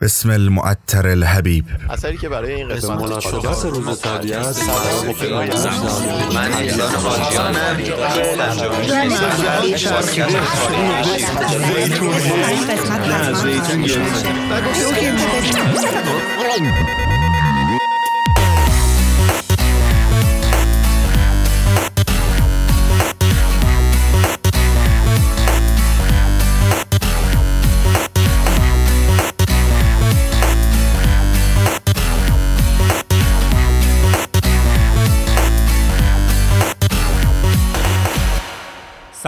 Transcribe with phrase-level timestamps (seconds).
[0.00, 4.06] بسم المعطر الحبیب اثری که برای این قسمت روز
[6.34, 7.76] من ایلان خاجیانم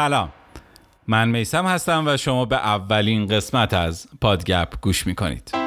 [0.00, 0.32] سلام.
[1.08, 5.59] من میسم هستم و شما به اولین قسمت از پادگپ گوش می‌کنید.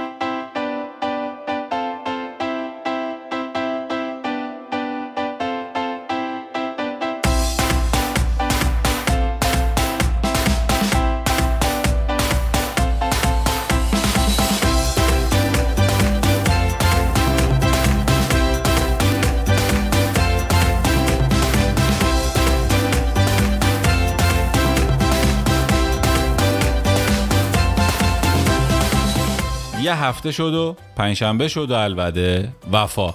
[29.95, 33.13] هفته شد و پنجشنبه شد و البته وفا.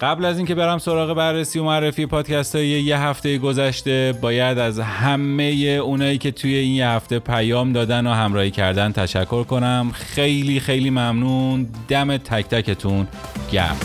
[0.00, 4.78] قبل از اینکه برم سراغ بررسی و معرفی پادکست های یه هفته گذشته باید از
[4.80, 5.44] همه
[5.84, 9.90] اونایی که توی این یه هفته پیام دادن و همراهی کردن تشکر کنم.
[9.94, 11.68] خیلی خیلی ممنون.
[11.88, 13.08] دم تک تکتون
[13.52, 13.76] گرم.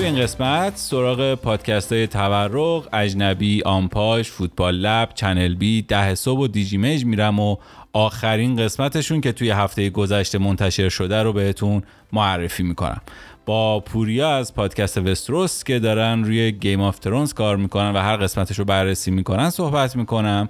[0.00, 6.40] توی این قسمت سراغ پادکست های تورق، اجنبی، آمپاش، فوتبال لب، چنل بی، ده صبح
[6.40, 7.56] و دیجی میج میرم و
[7.92, 13.00] آخرین قسمتشون که توی هفته گذشته منتشر شده رو بهتون معرفی می‌کنم.
[13.46, 18.16] با پوریا از پادکست وستروس که دارن روی Game of Thrones کار می‌کنن و هر
[18.16, 20.48] قسمتش رو بررسی می‌کنن صحبت می‌کنم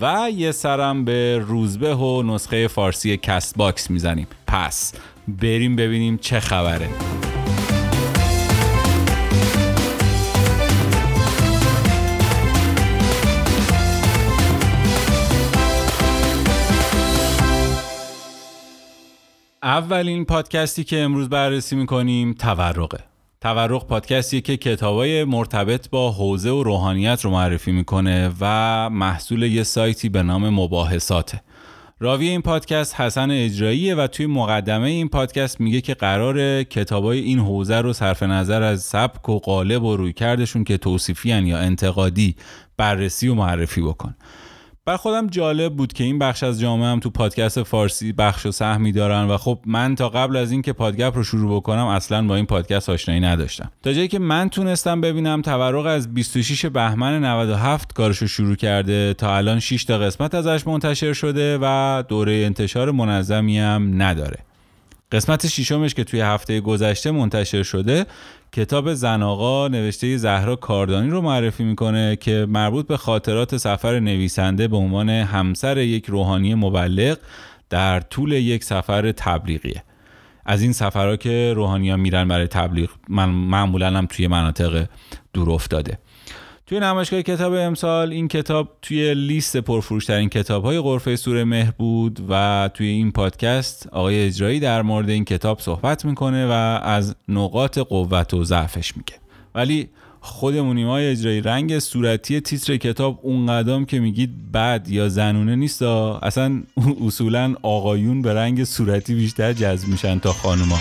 [0.00, 4.26] و یه سرم به روزبه و نسخه فارسی CastBox می‌زنیم.
[4.46, 4.94] پس
[5.28, 6.88] بریم ببینیم چه خبره.
[19.62, 22.98] اولین پادکستی که امروز بررسی می‌کنیم تورقه.
[23.40, 29.62] تورق پادکستی که کتابای مرتبط با حوزه و روحانیت رو معرفی می‌کنه و محصول یه
[29.62, 31.42] سایتی به نام مباحثاته.
[32.00, 37.38] راوی این پادکست حسن اجراییه و توی مقدمه این پادکست میگه که قرار کتابای این
[37.38, 42.36] حوزه رو صرف نظر از سبک و قالب و رویکردشون که توصیفیان یا انتقادی
[42.76, 44.14] بررسی و معرفی بکن.
[44.88, 48.52] بر خودم جالب بود که این بخش از جامعه هم تو پادکست فارسی بخش و
[48.52, 52.36] سهمی دارن و خب من تا قبل از اینکه پادگپ رو شروع بکنم اصلا با
[52.36, 53.70] این پادکست آشنایی نداشتم.
[53.82, 59.36] تا جایی که من تونستم ببینم تورق از 26 بهمن 97 کارشو شروع کرده تا
[59.36, 64.38] الان 6 تا قسمت ازش منتشر شده و دوره انتشار منظمی هم نداره.
[65.12, 68.06] قسمت ششمش که توی هفته گذشته منتشر شده
[68.52, 74.68] کتاب زن آقا نوشته زهرا کاردانی رو معرفی می‌کنه که مربوط به خاطرات سفر نویسنده
[74.68, 77.18] به عنوان همسر یک روحانی مبلغ
[77.70, 79.82] در طول یک سفر تبلیغیه.
[80.46, 84.86] از این سفرها که روحانی ها میرن برای تبلیغ من معمولا هم توی مناطق
[85.32, 85.98] دور افتاده.
[86.68, 92.20] توی نمایشگاه کتاب امسال این کتاب توی لیست پرفروشترین کتاب های غرفه سوره مهر بود
[92.28, 96.50] و توی این پادکست آقای اجرایی در مورد این کتاب صحبت می‌کنه و
[96.82, 99.14] از نقاط قوت و ضعفش میگه.
[99.54, 99.88] ولی
[100.20, 105.82] خودمونیم های اجرایی رنگ صورتی تیتر کتاب اون قدم که میگید بد یا زنونه نیست
[105.82, 106.62] اصلا
[107.06, 110.78] اصولا آقایون به رنگ صورتی بیشتر جذب میشن تا خانوما.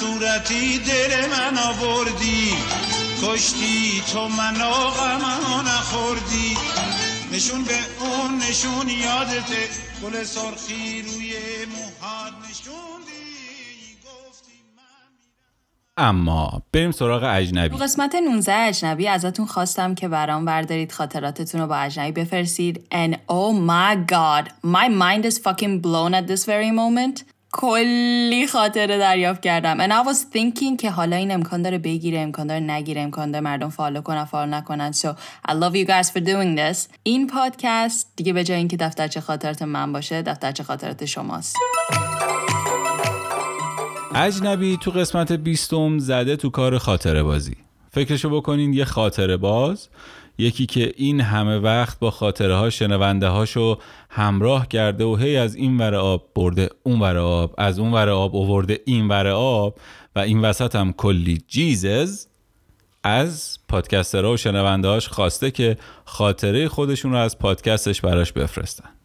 [0.00, 2.54] صورتی دل من آوردی.
[3.22, 5.24] کشتی تو منو غم
[5.68, 6.56] نخوردی.
[7.32, 9.68] نشون به اون نشون یادته
[10.02, 11.32] گل سرخی روی
[11.66, 13.28] موهات نشوندی.
[14.04, 17.76] گفتی من اما بریم سراغ اجنبی.
[17.76, 22.86] قسمت 19 اجنبی ازتون خواستم که برام بردارید خاطراتتون رو با اجنبی بفرستید.
[22.94, 27.24] And oh my god my mind is fucking blown at this very moment.
[27.52, 29.86] کلی خاطره دریافت کردم.
[29.86, 33.44] And I was thinking که حالا این امکان داره بگیره امکان داره نگیره امکان داره
[33.44, 34.92] مردم follow کنن follow نکنن.
[34.92, 35.08] So
[35.48, 36.88] I love you guys for doing this.
[37.02, 41.56] این پادکست دیگه به جای اینکه دفترچه خاطرات من باشه دفترچه خاطرات شماست.
[44.14, 47.56] اجنبی تو قسمت بیستم زده تو کار خاطره بازی.
[47.90, 49.88] فکرشو بکنین یه خاطره باز.
[50.38, 53.78] یکی که این همه وقت با خاطره ها شنونده هاشو
[54.10, 58.08] همراه کرده و هی از این ور آب برده اون ور آب از اون ور
[58.08, 59.78] آب اوورده این ور آب
[60.16, 62.26] و این وسط هم کلی جیزز
[63.02, 68.97] از پادکسترها و شنونده هاش خواسته که خاطره خودشون رو از پادکستش براش بفرستن.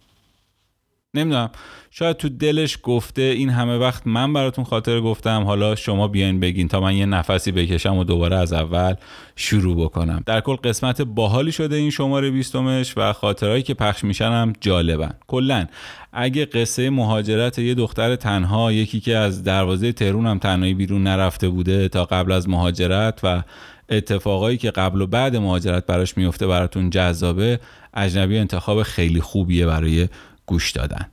[1.16, 1.50] نمی‌دونم.
[1.92, 6.68] شاید تو دلش گفته این همه وقت من براتون خاطر گفتم حالا شما بیاین بگین
[6.68, 8.94] تا من یه نفسی بکشم و دوباره از اول
[9.36, 10.24] شروع بکنم.
[10.26, 15.14] در کل قسمت باحالی شده این شماره بیستمش و خاطرهایی که پخش میشن هم جالبن.
[15.28, 15.68] کلا
[16.14, 21.50] اگه قصه مهاجرت یه دختر تنها یکی که از دروازه تهرون هم تنهایی بیرون نرفته
[21.50, 23.44] بوده تا قبل از مهاجرت و
[23.90, 27.60] اتفاقایی که قبل و بعد مهاجرت براش میفته براتون جذابه
[27.94, 30.08] اجنبی انتخاب خیلی خوبیه برای
[30.46, 31.06] گوش دادن.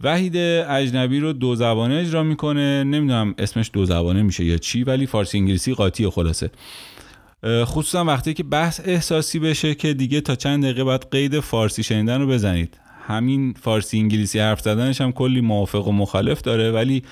[0.00, 2.84] وحید اجنبی رو دو زبانه اجرا می‌کنه.
[2.84, 6.50] نمی‌دونم اسمش دو زبانه میشه یا چی ولی فارسی انگلیسی قاطی خلاصه.
[7.46, 12.20] خصوصا وقتی که بحث احساسی بشه که دیگه تا چند دقیقه بعد قید فارسی شنیدن
[12.20, 12.80] رو بزنید.
[13.06, 17.02] همین فارسی انگلیسی حرف زدنش هم کلی موافق و مخالف داره ولی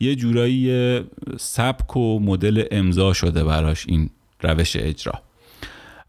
[0.00, 1.00] یه جورایی
[1.38, 4.10] سبک و مدل امضا شده براش این
[4.42, 5.22] روش اجرا.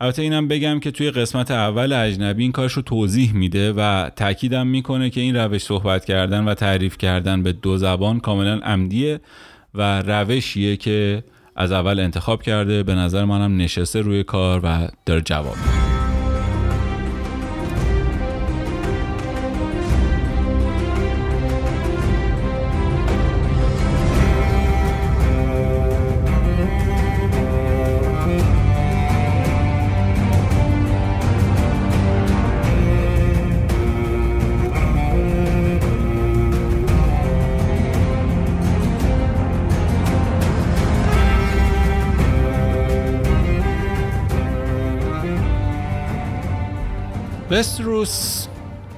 [0.02, 4.68] البته اینم بگم که توی قسمت اول اجنبی این کارش رو توضیح میده و تاکیدم
[4.68, 9.20] می‌کنه که این روش صحبت کردن و تعریف کردن به دو زبان کاملا عمدیه
[9.74, 11.24] و روشیه که
[11.56, 12.84] از اول انتخاب کرده.
[12.84, 15.56] به نظر منم نشسته روی کار و داره جواب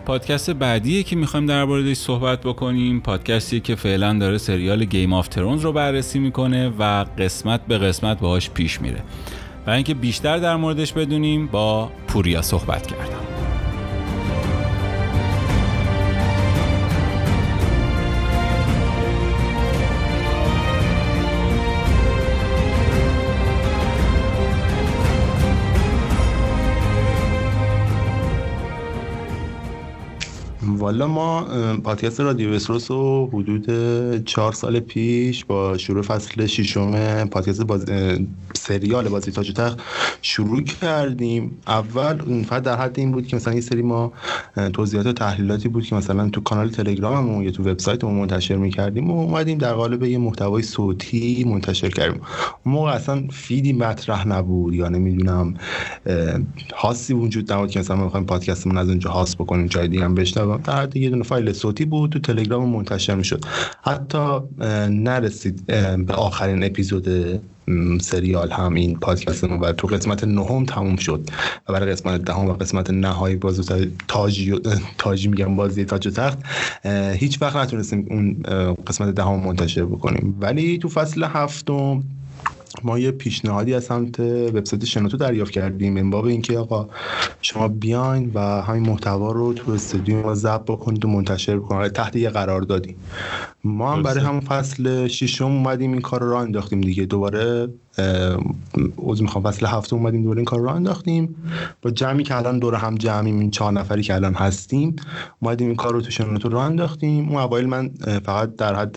[0.06, 3.00] پادکست بعدیه که می‌خوایم دربارهش صحبت بکنیم.
[3.00, 8.20] پادکستی که فعلا داره سریال گیم آف ترونز رو بررسی می‌کنه و قسمت به قسمت
[8.20, 9.04] باهاش پیش میره.
[9.68, 13.21] و اینکه بیشتر در موردش بدونیم با پوریا صحبت کردم.
[30.92, 31.48] والا ما
[31.84, 33.66] پادکست رادیو وسروس رو حدود
[34.26, 37.86] چهار سال پیش با شروع فصل ششم پادکست باز...
[38.54, 39.80] سریال بازی تاج تخت
[40.22, 41.58] شروع کردیم.
[41.68, 44.14] اول فقط در حد این بود که مثلا یه سری ما
[44.74, 49.22] توضیحات و تحلیلاتی بود که مثلا تو کانال تلگراممون یا تو وبسایتمون منتشر می‌کردیم و
[49.22, 52.22] اومدیم در قالب یه محتوای صوتی منتشر کردیم.
[52.66, 55.54] موقع اصلا فیدی مطرح نبود یا نمی‌دونم
[56.76, 60.16] هاسی وجود نبود که مثلا ما بخوایم پادکستمون از اونجا هاست بکنیم جای دیگه هم
[60.16, 63.46] بشنوم در حد یه دونه فایل صوتی بود تو تلگرام منتشر می‌شد.
[63.82, 64.40] حتی
[64.90, 65.66] نرسید
[66.08, 67.08] به آخرین اپیزود
[68.02, 69.88] سریال هم این پادکست و تو.
[69.88, 71.30] قسمت نهم تموم شد
[71.70, 73.72] و برای قسمت دهم و قسمت نهایی باز
[74.08, 74.60] تاجی
[74.98, 76.40] تاجی میگم بازی تاج و تخت.
[77.14, 78.44] هیچ وقت نتونستیم اون
[78.88, 80.38] قسمت دهم منتشر بکنیم.
[80.42, 82.04] ولی تو فصل هفتم
[82.84, 85.94] ما یه پیشنهادی از سمت وبسایت شنوتو دریافت کردیم.
[85.94, 86.90] من باب اینکه آقا
[87.42, 91.92] شما بیاین و همین محتوا رو تو استودیو ما ضبط بکنید و منتشر بکنید.
[91.92, 92.96] تحت یه قرار دادیم.
[93.64, 97.06] ما هم برای همون فصل ششم اومدیم این کار رو راه انداختیم دیگه.
[97.06, 97.68] دوباره
[98.98, 101.36] عوض می‌خوام فصل هفته اومدیم دوباره این کار رو انداختیم.
[101.82, 104.96] با جمعی که الان دور هم جمعیم این چهار نفری که الان هستیم
[105.40, 107.30] اومدیم این کار رو تو شنوتو راه انداختیم.
[107.30, 107.90] اون اوایل من
[108.26, 108.96] فقط در حد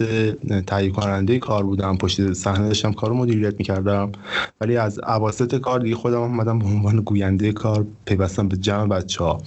[0.61, 1.97] تهیه کننده کار بودم.
[1.97, 4.13] پشت صحنه داشتم کار رو مدیریت می‌کردم.
[4.61, 9.25] ولی از اواسط کار دیگه خودم اومدم به عنوان گوینده کار پیوستم به جمع بچه
[9.25, 9.39] ها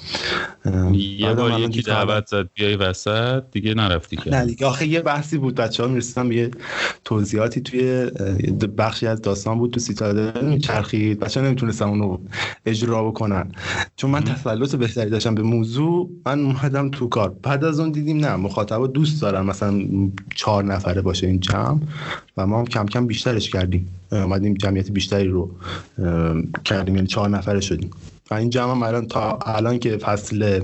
[0.94, 4.30] یه بار یکی دعوت زد بیای وسط دیگه نرفتی که.
[4.30, 4.66] نه دیگه.
[4.66, 6.52] آخه یه بحثی بود بچه ها می‌رسیدم یه
[7.04, 8.06] توضیحاتی توی
[8.78, 12.18] بخشی از داستان بود تو سیتادل میچرخید بچه نمی‌تونستم اونو
[12.66, 13.52] اجرا بکنن.
[13.96, 17.36] چون من تسلط بهتری داشتم به موضوع من اومدم تو کار.
[17.44, 19.84] بعد از اون دیدیم نه مخاطبا دوست دارن مثلا
[20.36, 21.80] چهار نفره باشه این جمع
[22.38, 23.88] و ما هم کم کم بیشترش کردیم.
[24.12, 25.52] اومدیم جمعیت بیشتری رو
[26.66, 26.96] کردیم.
[26.96, 27.90] یعنی چهار نفره شدیم.
[28.32, 30.62] و این جمع هم الان تا الان که فصل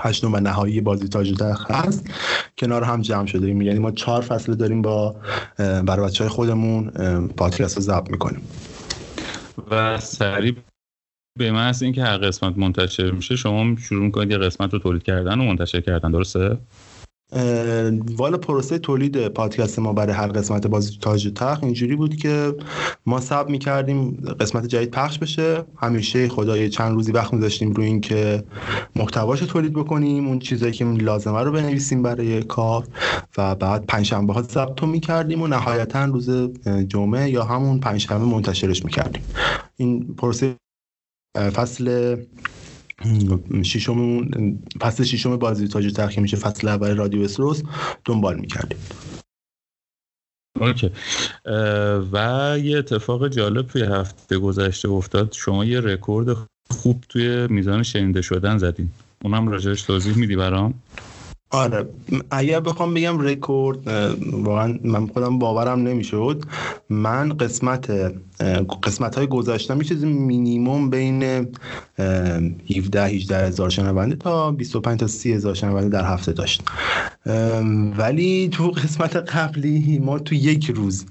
[0.00, 2.10] هشتم و نهایی بازی تاج تخت هست
[2.58, 5.16] کنار هم جمع شده ایم یعنی ما چهار فصل داریم با
[5.58, 6.90] برای بچه های خودمون
[7.36, 8.42] پادکست رو ضبط می‌کنیم
[9.70, 10.56] و سریع
[11.38, 15.40] به محض اینکه هر قسمت منتشر میشه شما شروع می‌کنید یه قسمت رو تولید کردن
[15.40, 16.58] و منتشر کردن درسته؟
[18.16, 22.54] والا پروسه تولید پادکست ما برای هر قسمت بازی تاج تخ اینجوری بود که
[23.06, 24.10] ما سب می‌کردیم
[24.40, 25.64] قسمت جدید پخش بشه.
[25.76, 28.44] همیشه خدای چند روزی وقت میذاشتیم روی این که
[28.96, 32.86] محتواش تولید بکنیم اون چیزایی که لازمه رو بنویسیم برای کار
[33.38, 36.30] و بعد پنجشنبه ها ضبط می‌کردیم و نهایتا روز
[36.88, 39.22] جمعه یا همون پنجشنبه منتشرش می‌کردیم.
[39.76, 40.56] این پروسه
[41.36, 42.16] فصل
[43.62, 44.28] ششم
[44.80, 47.62] فصل ششم بازی تاج و تخت میشه فصل اول رادیو وستروس.
[48.04, 48.78] دنبال می‌کردیم.
[50.60, 50.90] OK.
[52.12, 55.32] و یه اتفاق جالب توی هفته گذشته افتاد.
[55.32, 56.36] شما یه رکورد
[56.70, 58.88] خوب توی میزان شنیده شدن زدین.
[59.24, 60.74] اونم راجعش توضیح میدی برام؟
[61.50, 61.88] آره.
[62.30, 63.88] اگر بخوام بگم رکورد
[64.32, 66.44] واقعا من خودم باورم نمی‌شد.
[66.90, 67.90] من قسمت
[68.82, 71.22] قسمت های گذاشتم یه چیزی مینیموم بین
[72.76, 76.62] 17 18 هزار شنونده تا 25 تا 30 هزار شنونده در هفته داشت.
[77.98, 81.06] ولی تو قسمت قبلی ما تو یک روز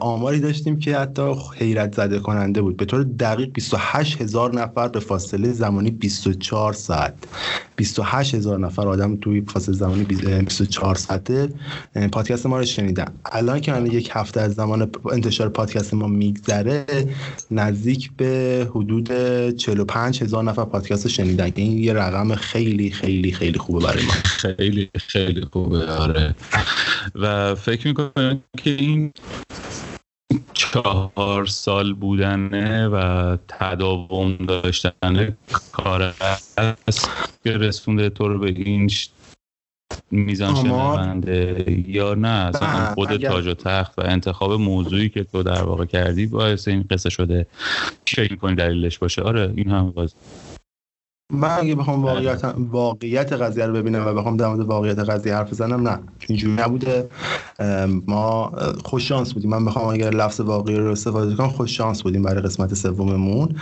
[0.00, 2.76] آماری داشتیم که حتی حیرت زده کننده بود.
[2.76, 7.14] به طور دقیق 28 هزار نفر به فاصله زمانی 24 ساعت.
[7.76, 11.48] 28 هزار نفر آدم توی فاصله زمانی 24 ساعته
[12.12, 13.06] پادکست ما رو شنیدن.
[13.32, 14.73] الان که من یک هفته از زمان
[15.12, 16.86] انتشار پادکست ما میگذره
[17.50, 19.10] نزدیک به حدود
[19.56, 21.52] 45 هزار نفر پادکست شنیدن.
[21.54, 24.12] این یه رقم خیلی خیلی خیلی خوبه برای ما.
[24.56, 26.34] خیلی خیلی خوبه آره.
[27.14, 29.12] و فکر می‌کنم که این
[30.54, 35.36] چهار سال بودنه و تداوم داشتن
[35.72, 36.14] کار
[36.88, 37.10] است
[37.44, 38.90] که رسونده تو رو به این
[40.10, 45.62] میزان شنونده یا نه؟ اصلا خود تاج و تخت و انتخاب موضوعی که تو در
[45.62, 47.46] واقع کردی باعث این قصه شده
[48.04, 49.22] چه کنی دلیلش باشه.
[49.22, 50.14] آره این هم باز
[51.32, 55.50] من اگه بخوام واقعیت واقعیت قضیه رو ببینم و بخوام در مورد واقعیت قضیه حرف
[55.50, 55.98] بزنم نه.
[56.28, 57.08] اینجوری نبوده.
[58.06, 58.52] ما
[58.84, 59.50] خوش شانس بودیم.
[59.50, 63.56] من بخوام اگر لفظ واقعی رو استفاده کنم خوش شانس بودیم برای قسمت سوممون.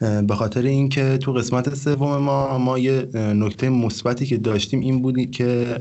[0.00, 5.26] به خاطر اینکه تو قسمت سوم ما ما یه نکته مثبتی که داشتیم این بودی
[5.26, 5.80] که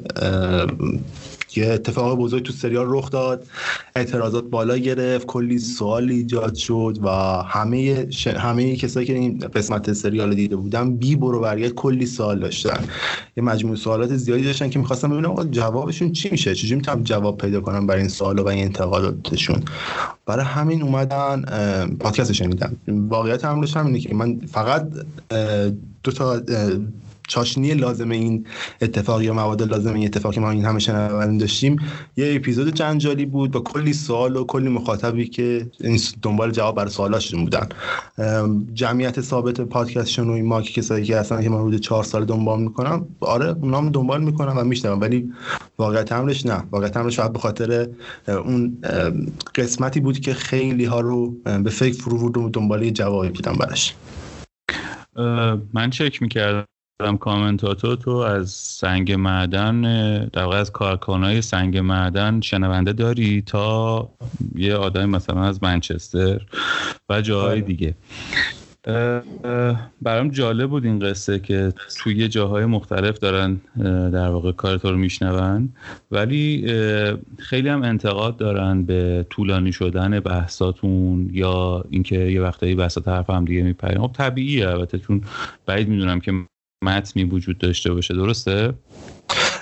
[1.56, 3.48] یه اتفاق بزرگ تو سریال رخ داد.
[3.96, 5.26] اعتراضات بالا گرفت.
[5.26, 7.10] کلی سوال ایجاد شد و
[7.44, 8.28] همه ش...
[8.28, 12.84] همه کسایی که این قسمت سریال دیده بودن بی برو برگرد کلی سوال داشتن.
[13.38, 17.62] یه مجموعه سوالات زیادی داشتن که می‌خواستم ببینم جوابشون چی میشه؟ چجوری می‌تونم جواب پیدا
[17.62, 19.64] کنم برای این سوال و این انتقاداتشون؟
[20.26, 21.46] برای همین اومدن
[22.00, 22.76] پادکست شنیدم.
[22.88, 24.90] واقعیت امرش همینه که من فقط
[26.04, 26.42] دو تا
[27.28, 28.48] چاشنی لازم این
[28.82, 31.80] اتفاق یا مواد لازم این اتفاقی ما این همه شنونده داشتیم
[32.18, 35.68] یه اپیزود جنجالی بود با کلی سوال و کلی مخاطبی که
[36.22, 37.68] دنبال جواب برای سوالاشون بودن.
[38.74, 42.62] جمعیت ثابت پادکست شنوی ما که کسایی که هستن که من حدود چهار سال دنبال
[42.62, 45.34] می‌کنم آره اونام دنبال می‌کنم و میشنوم ولی
[45.78, 46.64] واقعیت امرش نه.
[46.72, 47.88] واقعیت امرش فقط به خاطر
[48.28, 48.78] اون
[49.56, 51.32] قسمتی بود که خیلی ها رو
[51.64, 53.96] به فکر فرو و دنبال جوابی بودم براش.
[55.74, 56.66] من چک می‌کردم.
[57.20, 59.82] کامنتاتو تو از سنگ معدن
[60.34, 64.10] در واقع از کارکنای سنگ معدن شنونده داری تا
[64.56, 66.42] یه آدم مثلا از منچستر
[67.10, 67.96] و جاهای دیگه.
[70.02, 73.62] برام جالب بود این قصه که توی جاهای مختلف دارن
[74.10, 75.70] در واقع کار تو رو میشنون.
[76.12, 76.66] ولی
[77.38, 83.46] خیلی هم انتقاد دارن به طولانی شدن بحثاتون یا اینکه یه وقتایی بحثات حرف هم
[83.46, 85.22] دیگه میپرین خب طبیعیه البته چون
[85.66, 86.34] بعید می‌دونم که
[86.84, 88.74] متنی وجود داشته باشه درسته؟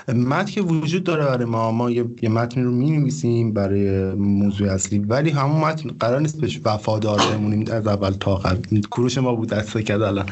[0.08, 4.98] متن که وجود داره برای ما ما یه, متن رو می نویسیم برای موضوع اصلی
[4.98, 7.64] ولی همون متن قرار نیست بهش وفادار بمونیم.
[7.72, 8.56] از اول تا آخر.
[8.90, 10.26] کروش ما بود دست کرد الان.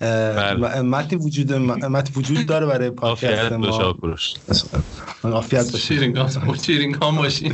[0.00, 0.82] بله.
[0.82, 3.94] متن وجود متن وجود داره برای پادکست ما.
[5.24, 5.78] عافیت باشه.
[6.62, 7.52] شیرینگ ها باشین.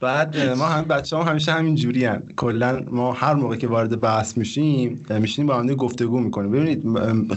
[0.00, 2.22] بعد ما هم بچه ها همیشه همین جوری هم.
[2.36, 6.50] کلا ما هر موقع که وارد بحث میشیم میشیم با هم گفتگو می‌کنیم.
[6.50, 6.82] ببینید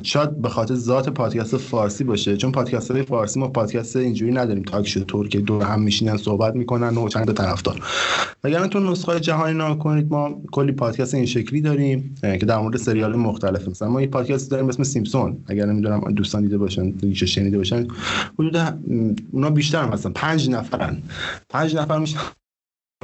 [0.04, 4.64] شاید به خاطر ذات پادکست فارسی باشه چون پادکست های فارسی ما پادکست اینجوری نداریم.
[4.64, 7.82] تاک شو طور که دور هم میشینن صحبت می‌کنن و چند طرفدار.
[8.44, 12.78] اگر تو نسخه جهانی نگاه کنید ما کلی پادکست این شکلی داریم که در مورد
[12.78, 15.38] سریال مختلف مثلا ما یه پادکست داریم اسم سیمپسون.
[15.48, 17.88] اگر نمی‌دونم دوستان دیده باشن دیگه شنیده باشن
[18.40, 18.58] حدود
[19.32, 20.10] اونا بیشتر هم هستن.
[20.10, 20.98] 5 نفرن.
[21.50, 22.20] 5 نفر میشن.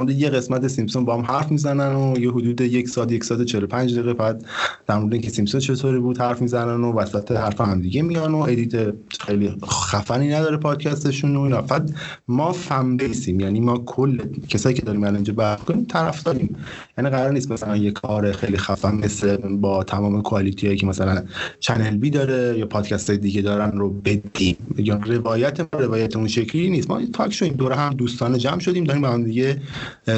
[0.00, 3.42] مورد یه قسمت سیمپسون با هم حرف می‌زنن و یه حدود یک ساعت یک ساعت
[3.42, 4.44] 45 دقیقه بعد
[4.86, 8.38] در مورد اینکه سیمپسون چطوری بود حرف می‌زنن و وسط حرف هم دیگه میان و
[8.38, 11.62] edit خیلی خفنی نداره پادکستشون و اینا.
[11.62, 11.90] فقط
[12.28, 16.56] ما fan base ایم یعنی ما کل کسایی که داریم الان اینجا بحث کنیم طرفداریم.
[16.98, 21.24] یعنی قرار نیست مثلا یه کار خیلی خفن مثل با تمام quality هایی که مثلا
[21.60, 24.56] چنل بی داره یا پادکست های دیگه دارن رو بدیم.
[24.76, 26.90] یا روایت روایت اون شکلی نیست.
[26.90, 29.60] ما تاک شدیم دور هم دوستانه جمع شدیم داریم با هم دیگه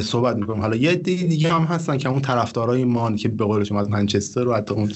[0.01, 3.65] صحبت می‌کنیم حالا یه عده دیگه هم هستن که اون طرفدارای ما که به قول
[3.65, 4.93] شما از منچستر و حتی اون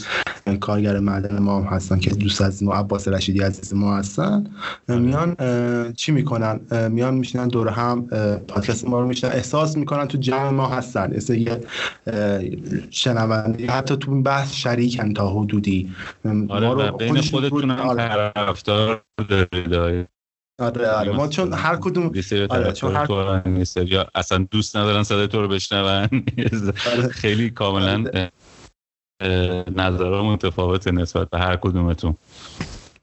[0.61, 4.47] کارگر معدن ما هم هستن که دوست از ما عباس رشیدی عزیز ما هستن.
[4.89, 6.61] میان اه، چی می‌کنن؟
[6.91, 8.07] میان میشینن دور هم
[8.49, 11.13] پادکست ما رو میشنن احساس می‌کنن تو جمع ما هستن.
[11.29, 11.61] یه
[12.91, 15.91] شنونده حتی تو این بحث شریکن تا حدودی.
[16.49, 18.33] آره ما رو بین خودشون خودتون هم آره.
[18.35, 19.03] طرفدار
[19.71, 20.20] دارید.
[20.61, 20.89] آره.
[20.89, 22.13] آره آره ما چون هر کدوم
[22.51, 25.85] آره، چون هر- سری اصلا دوست ندارن صدای تو رو بشنون
[26.93, 27.09] آره.
[27.09, 28.05] خیلی کاملا
[29.21, 32.17] اه، نظرها متفاوته نسبت به هر کدومتون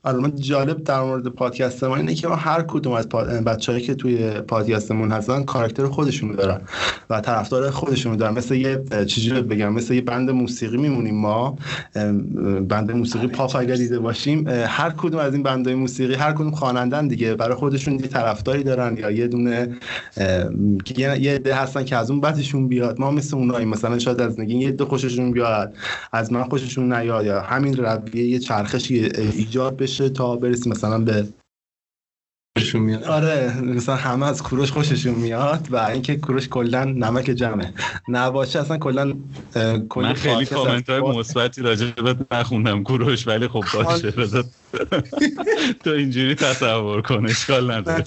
[0.07, 3.09] آره من جالب در مورد پادکست ما اینه که ما هر کدوم از
[3.45, 6.61] بچه‌هایی که توی پادکستمون هستن کاراکتر خودشون دارن
[7.09, 8.33] و طرفدار خودشون دارن.
[8.33, 11.57] مثل یه چجوری بگم مثل یه بند موسیقی میمونیم ما.
[12.69, 17.07] بند موسیقی پاپ اگر دیده باشیم هر کدوم از این بندهای موسیقی هر کدوم خوانندن
[17.07, 17.35] دیگه.
[17.35, 19.77] برای خودشون یه طرفداری دارن یا یه دونه
[20.97, 22.99] یه عده هستن که از اون بعدشون بیاد.
[22.99, 23.69] ما مثل اوناییم.
[23.69, 25.73] مثلا شاید از نگین یه عده خوششون بیاد
[26.11, 28.99] از من خوششون نیاد یا همین رویه یه چرخشی
[29.33, 29.96] ایجاد بشه.
[30.01, 31.27] تا برسیم مثلا به
[32.57, 33.03] خوششون میاد.
[33.03, 37.73] آره مثلا همه از کوروش خوششون میاد و اینکه کوروش کلا نمک جمعه.
[38.07, 39.13] نباشه اصلا کلا
[39.95, 44.43] من خیلی کامنت های مثبتی راجع به نخوندم کوروش ولی خب باشه بذار
[45.83, 48.03] تو اینجوری تصور کن اشکال نداره.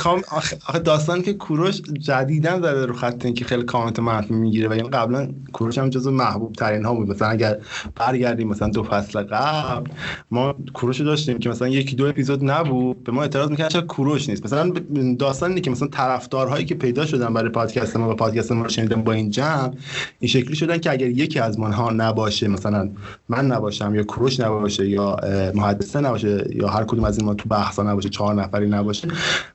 [0.85, 4.89] داستان که کوروش جدیدن زده رو خط این که خیلی کامنت منفی می‌گیره و یعنی
[4.89, 7.11] قبلا کوروش هم جزو محبوب ترین ها بود.
[7.11, 7.59] مثلا اگر
[7.97, 9.91] برگردیم مثلا دو فصل قبل
[10.31, 13.83] ما کوروش رو داشتیم که مثلا یکی دو اپیزود نبود به ما اعتراض می‌کردن چرا
[13.83, 14.40] کوروش نیست.
[14.45, 14.73] مثلا
[15.19, 18.69] داستان اینه که مثلا طرفدارهایی که پیدا شدن برای پادکست ما و پادکست ما رو
[18.69, 19.73] شنیدن با این جمع
[20.21, 22.91] این شکلی شدن که اگر یکی از ماها نباشه مثلا
[23.29, 25.17] من نباشم یا کوروش نباشه یا
[25.55, 29.09] محدثه نباشه یا هر کدوم از این ما تو بحثا نباشه چهار نفری نباشه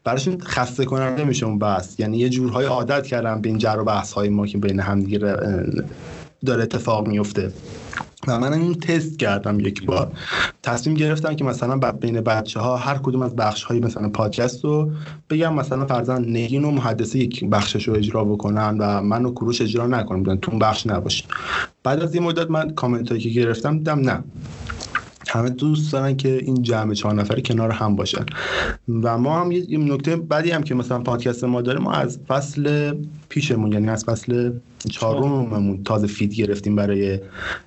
[0.04, 2.00] براشون خسته کننده میشه اون بحث.
[2.00, 5.00] یعنی یه جورهای عادت کردم به این جر و بحث های ما که بین هم
[5.00, 5.63] دیگه اه،
[6.46, 7.52] داره اتفاق میفته.
[8.28, 10.12] و من این تست کردم یک بار.
[10.64, 14.92] تصمیم گرفتم که مثلا بین بچه ها هر کدوم از بخش های مثلا پادکست رو
[15.29, 19.62] بگم مثلا فرضاً نگین و محدثه یک بخشش رو اجرا بکنن و من و کوروش
[19.62, 21.24] اجرا نکنم بودن تو بخش نباشه
[21.84, 24.24] بعد از یه مدت من کامنت هایی که گرفتم دیدم نه.
[25.27, 28.25] همه دوست دارن که این جمع چهار نفری کنار هم باشن.
[29.03, 32.94] و ما هم یه نکته بعدی هم که مثلا پادکست ما داره ما از فصل
[33.36, 34.52] پیشمون یعنی از فصل
[34.92, 37.20] چهارممون تازه feed گرفتیم برای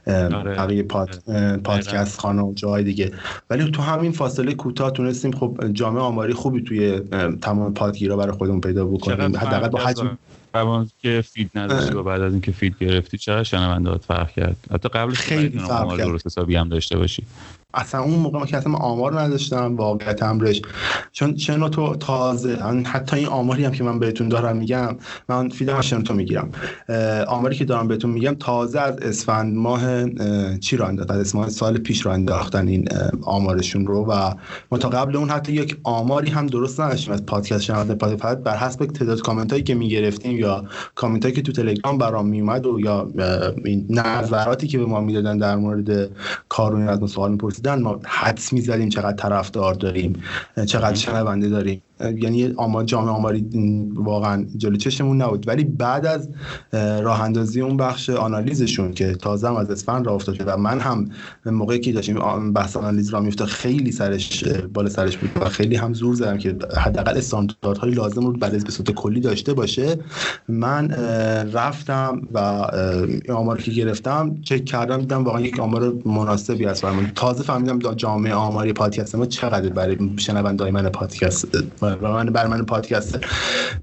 [0.06, 0.54] آره.
[0.54, 3.12] بقیه پاد، اه، پادکست خانه و جاهای دیگه.
[3.50, 7.00] ولی تو همین فاصله کوتاه تونستیم خب جامعه آماری خوبی توی
[7.42, 9.36] تمام پادگیرا برای خودمون پیدا بکنیم.
[9.36, 10.18] حداقل با حجم.
[10.54, 14.88] قبل که feed نداشتی و بعد از اینکه feed گرفتی چقدر شنونده فرق کرد؟ حتی
[14.88, 16.06] قبلش خیلی فرق کرد.
[16.06, 17.22] درست حسابی هم داشته باشی.
[17.74, 20.62] اصلا اون موقع ما که اصلا آمار نداشتم واقعیت امرش
[21.12, 24.96] چون چون تو تازه حتی این آماری هم که من بهتون دارم میگم
[25.28, 26.50] من فیدم از تو می‌گیرم.
[27.26, 31.48] آماری که دارم بهتون میگم تازه از اسفند ماه اه، چی رو انداختن از ماه
[31.48, 32.88] سال پیش رو انداختن این
[33.22, 34.34] آمارشون رو و
[34.72, 38.36] ما تا قبل اون حتی یک آماری هم درست نداشتیم از پادکست شنونده پادکست.
[38.36, 42.66] بر حسب تعداد کامنت هایی که می‌گرفتیم یا کامنت هایی که تو تلگرام برام میومد
[42.66, 43.08] و یا
[43.90, 46.10] نظراتی که به ما می‌دادن در مورد
[46.48, 50.22] کارون از ما سوال میپرسیدن ما حدس می‌زدیم چقدر طرفدار داریم
[50.66, 51.82] چقدر شنونده داریم.
[52.00, 53.46] یعنی آمار جامعه آماری
[53.94, 55.48] واقعا جلو چشمون نبود.
[55.48, 56.28] ولی بعد از
[56.72, 60.80] اه، راه اندازی اون بخش آنالیزشون که تازه هم از اسفند راه افتاده و من
[60.80, 61.08] هم
[61.46, 65.94] موقعی که داشتیم بحث آنالیز را میفته خیلی سرش بالا سرش بود و خیلی هم
[65.94, 69.98] زور زدم که حداقل استانداردهای لازم رو برای به صورت کلی داشته باشه.
[70.48, 70.90] من
[71.52, 72.38] رفتم و
[73.34, 76.84] آمار که گرفتم چک کردم دیدم واقعا یک آمار مناسبی است
[77.14, 81.48] تازه فهمیدم جامعه آماری پادکست ما چقدر برای شنونده‌های من پادکست
[81.94, 83.18] و من بر من پادکست.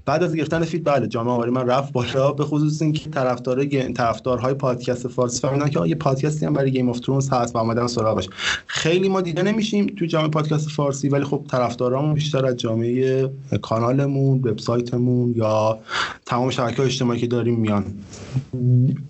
[0.06, 3.64] بعد از گرفتن feed بله جامعه آماری من رفت بالا به خصوص اینکه طرفدار
[3.94, 7.58] طرفدارهای پادکست فارسی فهمیدن که آه، یه پادکستی هم برای Game of Thrones هست و
[7.58, 8.28] اومدن سراغش.
[8.66, 13.30] خیلی ما دیده نمیشیم تو جامعه پادکست فارسی ولی خب طرفدارامون بیشتر از جامعه
[13.62, 15.78] کانالمون وبسایتمون یا
[16.26, 17.84] تمام شبکه اجتماعی که داریم میان.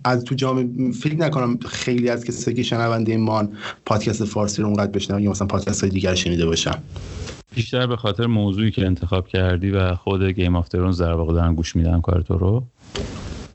[0.04, 3.52] از تو جامعه فکر نکنم خیلی از کسایی که شنونده ایمان
[3.86, 6.74] پادکست فارسی رو اونقدر بشنون یا مثلا پادکست های دیگر شنیده باشن.
[7.56, 11.54] بیشتر به خاطر موضوعی که انتخاب کردی و خود Game of Thrones در واقع دارن
[11.54, 12.66] گوش میدن کار تو رو؟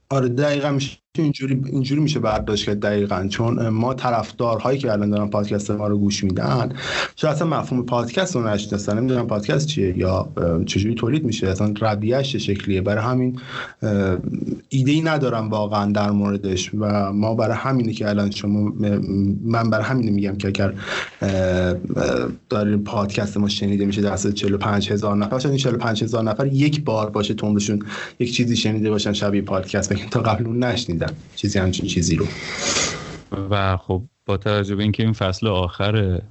[0.09, 1.00] آره دقیقا میشه.
[1.17, 3.27] اینجوری اینجوری میشه برداشت کرد دقیقا.
[3.29, 6.73] چون ما طرفدارهایی که الان دارن پادکست ما رو گوش میدن
[7.15, 8.97] شاید اصلا مفهوم پادکست رو نشناسن.
[8.97, 10.29] نمی‌دونم پادکست چیه یا
[10.65, 11.47] چجوری تولید میشه.
[11.47, 13.39] اصلا رویهش شکلیه؟ برای همین
[14.69, 16.71] ایده ای ندارم واقعا در موردش.
[16.79, 18.73] و ما برای همینه که الان شما
[19.43, 20.73] من برای همینه میگم که اگر
[22.49, 25.39] داره پادکست ما شنیده میشه دست 45 هزار نفر.
[25.39, 27.79] شاید این 45 هزار نفر یک بار باشه تونشون
[28.19, 29.93] یک چیزی شنیده باشن شبیه پادکست.
[29.93, 30.63] تا قبل اون
[31.01, 32.25] نشنیدن چیزی همچین چیزی رو.
[33.49, 36.21] و خب با توجه به اینکه این فصل آخر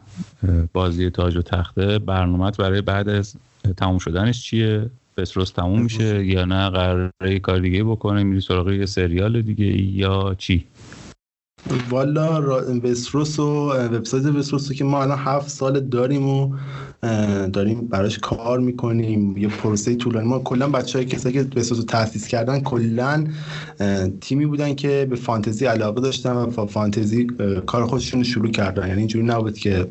[0.73, 3.35] بازی تاج و تخته برنامه برای بعد از
[3.77, 8.87] تموم شدنش چیه؟ بسروس تموم میشه یا نه؟ قراره کار دیگه بکنه؟ میری سراغ یه
[8.87, 10.67] سریال دیگه یا چی؟
[11.91, 12.41] والا
[12.85, 16.57] وستروس و وبسایت وستروس که ما الان هفت سال داریم و
[17.53, 19.37] داریم براش کار می‌کنیم.
[19.37, 20.29] یه پروسه طولانی.
[20.29, 23.27] ما کلا بچه های کسایی که رو تاسیس کردن کلا
[24.21, 27.27] تیمی بودن که به فانتزی علاقه داشتن و فانتزی
[27.67, 28.89] کار خودشون شروع کردن.
[28.89, 29.89] یعنی اینجوری نبود که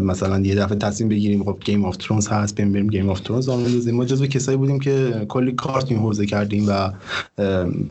[0.00, 3.88] مثلا یه دفعه تصمیم بگیریم خب Game of Thrones هست بریم بریم Game of Thrones
[3.88, 6.92] ما جزو کسایی بودیم که کلی کار تو این حوزه کردیم و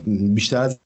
[0.06, 0.80] بیشتر از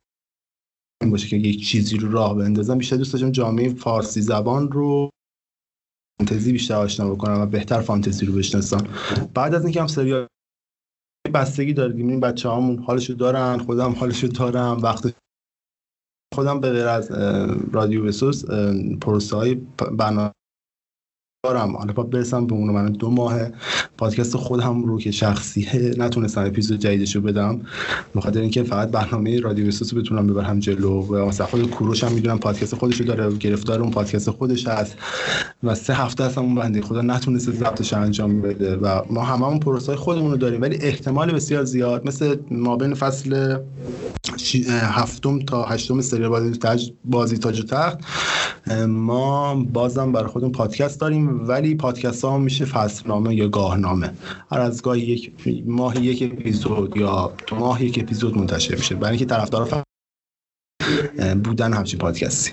[1.03, 5.11] این باشه که یک چیزی رو راه بندازم بیشتر دوست داشتم جامعه فارسی زبان رو
[6.20, 8.85] فانتزی بیشتر آشنا بکنم و بهتر فانتزی رو بشناسم.
[9.35, 10.26] بعد از اینکه هم سریال
[11.35, 15.14] بستگی داره این بچه هامون حالشو دارن خودم حالشو دارم وقت
[16.35, 17.11] خودم به غیر از
[17.72, 18.44] رادیو بسوس
[19.00, 19.54] پروسه های
[19.98, 20.33] برنامه
[21.44, 21.76] دارم.
[21.76, 23.40] حالا با برسم به اون من دو ماه
[23.98, 27.61] پادکست خودم رو که شخصیه نتونستم اپیزود جدیدش رو بدم.
[28.14, 31.03] بخاطر اینکه فقط برنامه رادیو بسوس بتونم ببرم جلو.
[31.03, 33.37] و مثلا خود کوروش هم می‌دونم پادکست خودش رو داره.
[33.37, 34.96] گرفتار اون پادکست خودش هست.
[35.62, 38.76] و سه هفته هستم اون بنده خدا نتونسته ضبطش انجام بده.
[38.76, 40.62] و ما هممون پروسه خودمون رو داریم.
[40.62, 42.07] ولی احتمال بسیار زیاد.
[42.07, 43.59] مثل ما بین فصل
[44.70, 47.98] هفتم تا هشتم سری بازی تاج بازی تاج و تخت.
[48.88, 54.12] ما بازم برای خودمون پادکست داریم ولی پادکست ها میشه فصلنامه یا گاهنامه.
[54.53, 55.33] هر از گاهی یک
[55.66, 58.94] ماه یک اپیزود یا دو ماه یک اپیزود منتشر میشه.
[58.94, 59.85] برای اینکه طرفدار
[61.44, 62.50] بودن همچین پادکستی.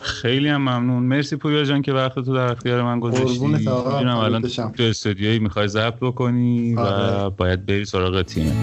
[0.00, 1.02] خیلی هم ممنون.
[1.02, 3.46] مرسی پویا جان که وقت تو در اختیار من گذاشتی.
[3.46, 7.28] می‌دونم الان تو استودیویی می‌خوای ضبط بکنی و آره.
[7.28, 8.62] باید بری سراغ تیم.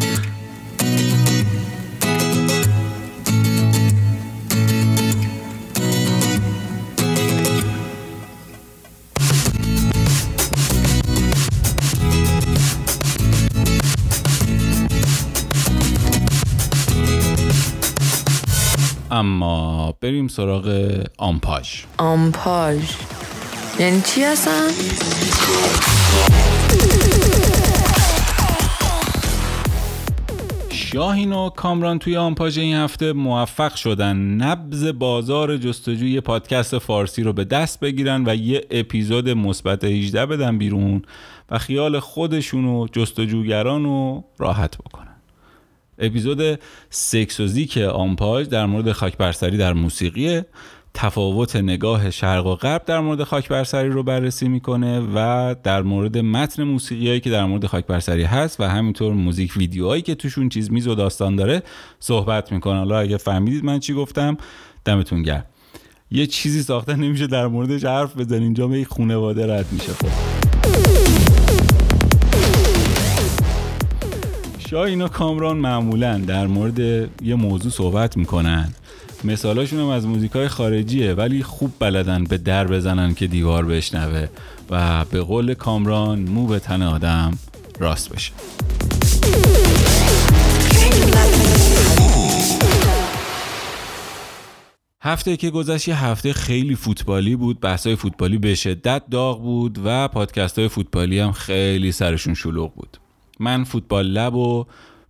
[19.24, 21.84] اما بریم سراغ آمپاژ.
[21.98, 22.82] آمپاژ.
[23.80, 24.68] یعنی چی هستن؟
[30.70, 37.34] شاهین و کامران توی آمپاژ این هفته موفق شدن نبز بازار جستجوی پادکست فارسی رو
[37.34, 41.02] به دست بگیرن و یه اپیزود مثبت 18 بدن بیرون
[41.52, 45.03] و خیال خودشون و جستجوگران رو راحت بکنن
[46.00, 50.42] اپیزود سکسوزیک آمپاژ در مورد خاک برسری در موسیقی.
[50.94, 56.18] تفاوت نگاه شرق و غرب در مورد خاک برسری رو بررسی می‌کنه و در مورد
[56.18, 60.50] متن موسیقی هایی که در مورد خاک برسری هست و همینطور موزیک ویدیوهایی که توشون
[60.50, 61.64] چیز میز و داستان داره
[62.00, 62.78] صحبت می‌کنه.
[62.78, 64.38] حالا اگه فهمیدید من چی گفتم
[64.86, 65.46] دمتون گرم.
[66.12, 69.94] یه چیزی ساخته نمیشه در موردش حرف بزن اینجا به خونواده رد میشه.
[69.94, 70.33] خب
[74.74, 76.80] شاهین و کامران معمولا در مورد
[77.24, 78.74] یه موضوع صحبت می‌کنن.
[79.24, 84.28] مثالاشون هم از موزیکای خارجیه ولی خوب بلدن به در بزنن که دیوار بشنوه
[84.70, 87.38] و به قول کامران مو به تن آدم
[87.80, 88.32] راست بشه.
[95.02, 100.08] هفته که گذشت یه هفته خیلی فوتبالی بود بحثای فوتبالی به شدت داغ بود و
[100.08, 103.03] پادکست های فوتبالی هم خیلی سرشون شلوغ بود.
[103.44, 104.66] من فوتبال لب و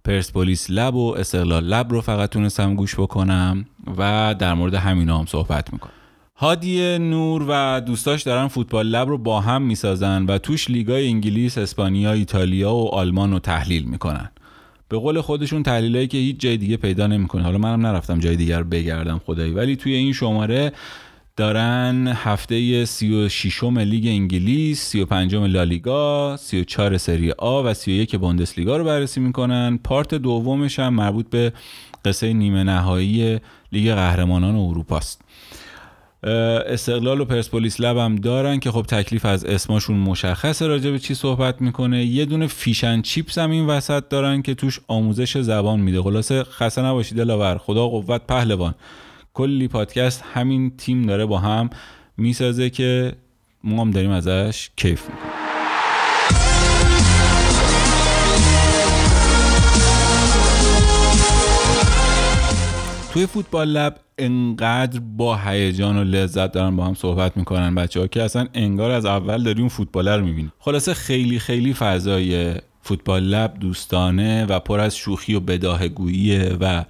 [0.06, 3.66] پرسپولیس لب و استقلال لب رو فقط تونستم گوش بکنم
[3.98, 5.92] و در مورد همینا هم صحبت می‌کنم.
[6.36, 11.58] هادی نور و دوستاش دارن فوتبال لب رو با هم می‌سازن و توش لیگای انگلیس،
[11.58, 14.32] اسپانیا، ایتالیا و آلمان رو تحلیل می‌کنن.
[14.90, 17.44] به قول خودشون تحلیلایی که هیچ جای دیگه پیدا نمی‌کنه.
[17.44, 19.52] حالا منم نرفتم جای دیگر بگردم خدایی.
[19.52, 20.72] ولی توی این شماره
[21.38, 29.20] دارن هفته 36 لیگ انگلیس، 35 لالیگا، 34 سری آ و 31 بوندسلیگا رو بررسی
[29.20, 29.80] می‌کنن.
[29.84, 31.54] پارت دومش هم مربوط به
[32.06, 33.40] قصه نیمه نهایی
[33.72, 35.22] لیگ قهرمانان اروپا است.
[36.68, 41.14] استقلال و پرسپولیس لب هم دارن که خب تکلیف از اسماشون مشخصه راجع به چی
[41.14, 46.02] صحبت می‌کنه یه دونه فیشن چیپس هم این وسط دارن که توش آموزش زبان میده
[46.02, 48.76] خلاصه خسته نباشید دلاور خدا قوت پهلوان
[49.36, 51.70] کلی پادکست همین تیم داره با هم
[52.18, 53.14] می‌سازه که
[53.64, 55.34] ما هم داریم ازش کیف می‌کنیم.
[63.14, 68.08] توی فوتبال لب انقدر با هیجان و لذت دارن با هم صحبت می‌کنن بچه ها
[68.08, 73.24] که اصلا انگار از اول داری اون فوتبالر رو می‌بینی خلاصه خیلی خیلی فضای فوتبال
[73.24, 76.86] لب دوستانه و پر از شوخی و بداهگوییه و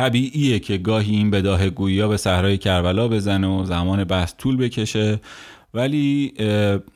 [0.00, 5.20] طبیعیه که گاهی این بداهگویی ها به صحرای کربلا بزنه و زمان بحث طول بکشه.
[5.74, 6.32] ولی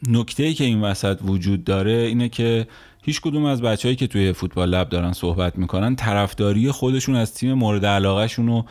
[0.09, 2.67] نکته که این وسط وجود داره اینه که
[3.03, 7.53] هیچ کدوم از بچههایی که توی فوتبال لب دارن صحبت می‌کنن طرفداری خودشون از تیم
[7.53, 8.65] مورد علاقهشون رو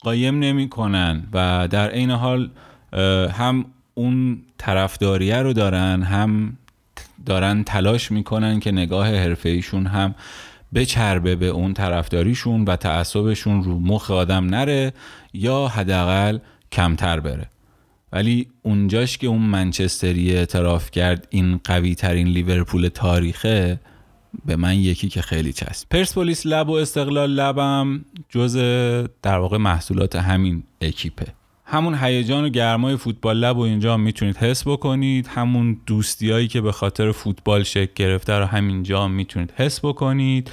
[0.00, 2.50] قایم نمی‌کنن و در عین حال
[3.32, 6.56] هم اون طرفداریه رو دارن هم
[7.26, 10.14] دارن تلاش می‌کنن که نگاه حرفه هم
[10.74, 14.92] بچربه به اون طرفداریشون و تعصبشون رو مخ آدم نره
[15.32, 16.38] یا حداقل
[16.72, 17.46] کمتر بره.
[18.12, 23.80] ولی اونجاش که اون منچستری اعتراف کرد این قوی ترین لیورپول تاریخه
[24.44, 25.88] به من یکی که خیلی چسب.
[25.90, 28.56] پرسپولیس لب و استقلال لبم جز
[29.22, 31.37] در واقع محصولات همین اکیپه.
[31.70, 35.26] همون هیجان و گرمای فوتبال لب و اینجا می‌تونید حس بکنید.
[35.26, 40.50] همون دوستیایی که به خاطر فوتبال شکل گرفته رو همینجا می‌تونید حس بکنید.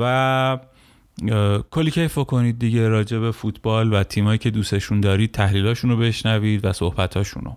[0.00, 0.58] و
[1.70, 6.64] کلی کیف کنید دیگه راجع به فوتبال و تیمایی که دوستشون دارید تحلیلاشون رو بشنوید
[6.64, 7.56] و صحبتاشون رو.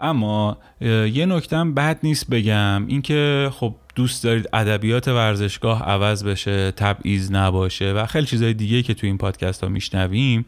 [0.00, 2.86] اما یه نکتم بد نیست بگم.
[2.86, 8.94] اینکه خب دوست دارید ادبیات ورزشگاه عوض بشه تبعیض نباشه و خیلی چیزای دیگه که
[8.94, 10.44] تو این پادکست ها میشنویم.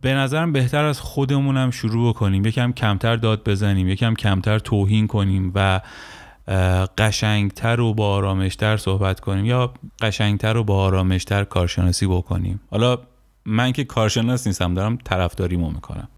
[0.00, 5.52] به نظرم بهتر از خودمونم شروع کنیم یکم کمتر داد بزنیم یکم کمتر توهین کنیم
[5.54, 5.80] و
[6.98, 12.60] قشنگتر و با آرامشتر صحبت کنیم یا قشنگتر و با آرامشتر کارشناسی بکنیم.
[12.70, 12.98] حالا
[13.46, 16.08] من که کارشناس نیستم دارم طرفداریمو می‌کنم.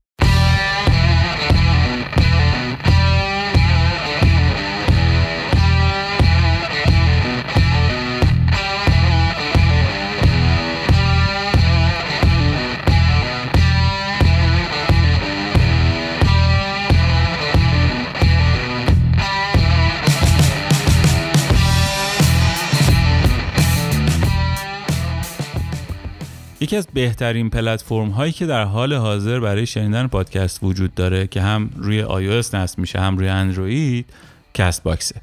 [26.61, 31.41] یکی از بهترین پلتفرم هایی که در حال حاضر برای شنیدن پادکست وجود داره که
[31.41, 34.07] هم روی iOS نصب میشه هم روی اندروید
[34.55, 35.21] Castboxه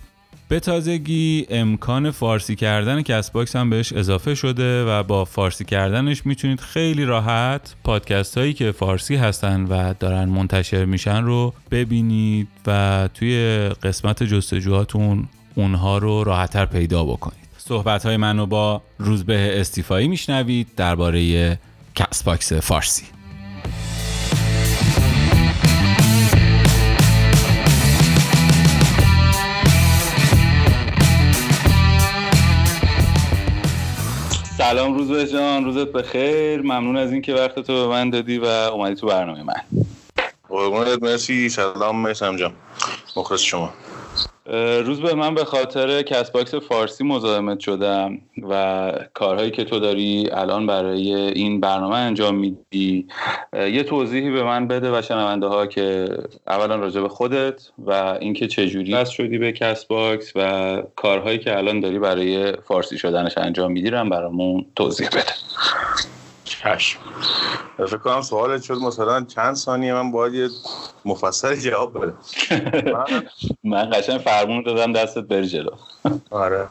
[0.48, 6.60] به تازگی امکان فارسی کردن Castbox هم بهش اضافه شده و با فارسی کردنش می‌تونید
[6.60, 13.69] خیلی راحت پادکست هایی که فارسی هستن و دارن منتشر میشن رو ببینید و توی
[13.84, 17.42] قسمت جستجوهاتون اونها رو راحتتر پیدا بکنید.
[17.67, 21.60] صحبت های منو با روزبه استیفایی میشنوید درباره
[21.95, 23.06] Castbox فارسی.
[34.58, 36.62] سلام روزبه جان روزت بخیر.
[36.62, 39.84] ممنون از اینکه وقت تو به من دادی و اومدی تو برنامه من.
[40.49, 42.54] قربونت مرسی سلام میسم جان.
[43.15, 43.73] مخلص شما.
[44.86, 51.13] روزبه من به خاطر Castbox فارسی مزاحمت شدم و کارهایی که تو داری الان برای
[51.13, 53.08] این برنامه انجام میدی.
[53.53, 56.08] یه توضیحی به من بده و شنونده ها که
[56.47, 61.79] اولا راجع به خودت و اینکه چجوری وصل شدی به Castbox و کارهایی که الان
[61.79, 65.34] داری برای فارسی شدنش انجام میدی رو برامون توضیح بده.
[66.63, 66.99] چشم.
[67.78, 70.49] فکر کنم سوالت شد مثلا چند ثانیه من باید یه
[71.06, 72.13] مفصل جواب بدم
[73.63, 75.71] من قشنگ فرمون دادم دستت بر جلو.
[76.32, 76.67] آره.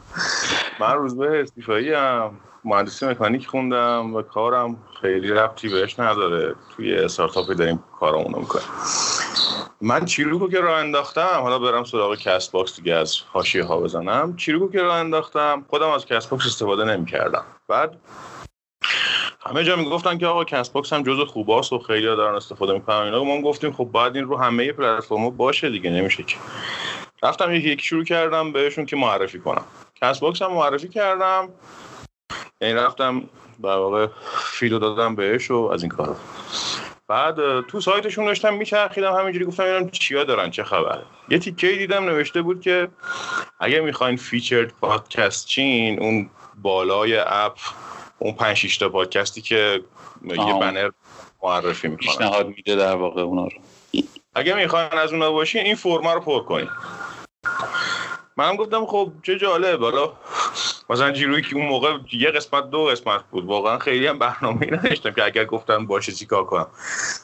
[0.79, 2.31] من روزبه استیفایی هم
[2.63, 6.55] مهندسی مکانیک خوندم و کارم خیلی ربطی بهش نداره.
[6.75, 8.65] توی استارتاپی داریم کارمونو می‌کنیم.
[9.81, 14.35] من چیروکو که راه انداختم حالا برم سراغ Castbox دیگه از حاشیه ها بزنم.
[14.35, 17.43] چیروکو که راه انداختم خودم از Castbox استفاده نمی‌کردم.
[17.67, 17.97] بعد
[19.45, 23.23] همه جا می‌گفتن که آقا Castbox هم جزء خوباست و خیلی دارن استفاده می‌کنن اینا.
[23.23, 26.35] ما گفتیم خب بعد این رو همه پلتفرم‌ها باشه دیگه نمیشه که.
[27.23, 29.65] رفتم یکی یکی شروع کردم بهشون که معرفی کنم.
[29.95, 31.49] Castbox هم معرفی کردم.
[32.61, 33.23] یعنی رفتم
[33.63, 36.15] در واقع فیلو دادم بهش و از این کارا
[37.07, 42.03] بعد تو سایتشون داشتم میچرخیدم همینجوری گفتم اینم چیا دارن چه خبره یه تیکه دیدم
[42.03, 42.87] نوشته بود که
[43.59, 46.29] اگه می‌خواین featured podcast شین اون
[46.61, 47.57] بالای app
[48.19, 49.81] اون 5 6 تا پادکستی که
[50.25, 50.89] یه بنر
[51.43, 52.07] معرفی می‌کنن.
[52.07, 53.57] پیشنهاد میده در واقع اونا رو.
[54.35, 56.69] اگه می‌خواین از اونا باشین این فرما رو پر کنین.
[58.37, 59.81] منم گفتم خب چه جالب.
[59.81, 60.13] حالا
[60.89, 63.45] مثلا جیروی که اون موقع یه قسمت دو قسمت بود.
[63.45, 66.67] واقعا خیلی هم برنامه نداشتم که اگر گفتم باشه چیکار کنم.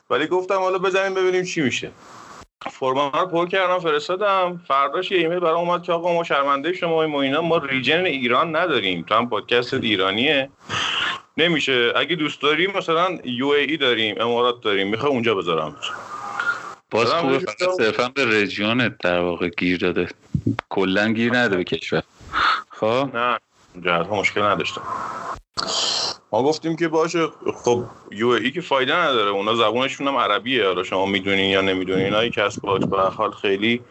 [0.09, 1.91] ولی گفتم حالا بزنیم ببینیم چی میشه.
[2.67, 4.61] فرما رو پر کردم فرستادم.
[4.67, 8.55] فرداش یه ایمیل برام اومد که آقا ما شرمنده شما ما اینا ما ریجن ایران
[8.55, 9.03] نداریم.
[9.03, 10.49] تو هم پادکست ایرانیه.
[11.37, 11.93] نمیشه.
[11.95, 14.87] اگه دوست داری مثلا یو ای داریم امارات داریم.
[14.87, 15.75] می‌خوای اونجا بذارم.
[16.91, 17.45] باز خوبه.
[17.77, 20.07] صرفا به رژیونت در واقع گیر داده.
[20.69, 22.03] کلا گیر نده به کشور.
[22.69, 23.39] خب؟ نه.
[23.85, 24.81] جهت مشکل نداشتم.
[26.31, 27.27] ما گفتیم که باشه
[27.63, 32.05] خب یو ای که فایده نداره اونا زبونشون هم عربیه حالا شما می‌دونین یا نمی‌دونین
[32.05, 33.81] اینا کسب باش به هر حال خیلی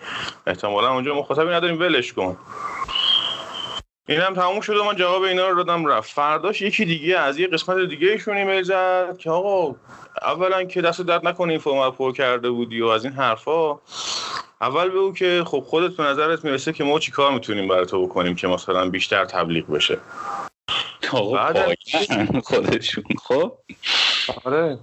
[0.47, 2.37] احتمالا اونجا مخاطبی نداریم ولش کن.
[4.09, 6.13] این هم تموم شد من جواب اینا رو دادم رفت.
[6.13, 8.73] فرداش یکی دیگه از یه قسمت دیگه ایشون ایمیل
[9.19, 9.77] که آقا
[10.23, 13.79] اولا که دست درد نکنه این فرم پر کرده بودی و از این حرفا
[14.61, 18.35] اول بگو که خب خودت به نظرت می‌رسه که ما چیکار می‌تونیم برای تو بکنیم
[18.35, 19.99] که مثلا بیشتر تبلیغ بشه.
[21.13, 21.75] آقا بعد-
[22.45, 23.05] خودشون.
[23.25, 23.53] خب.
[24.45, 24.79] آره.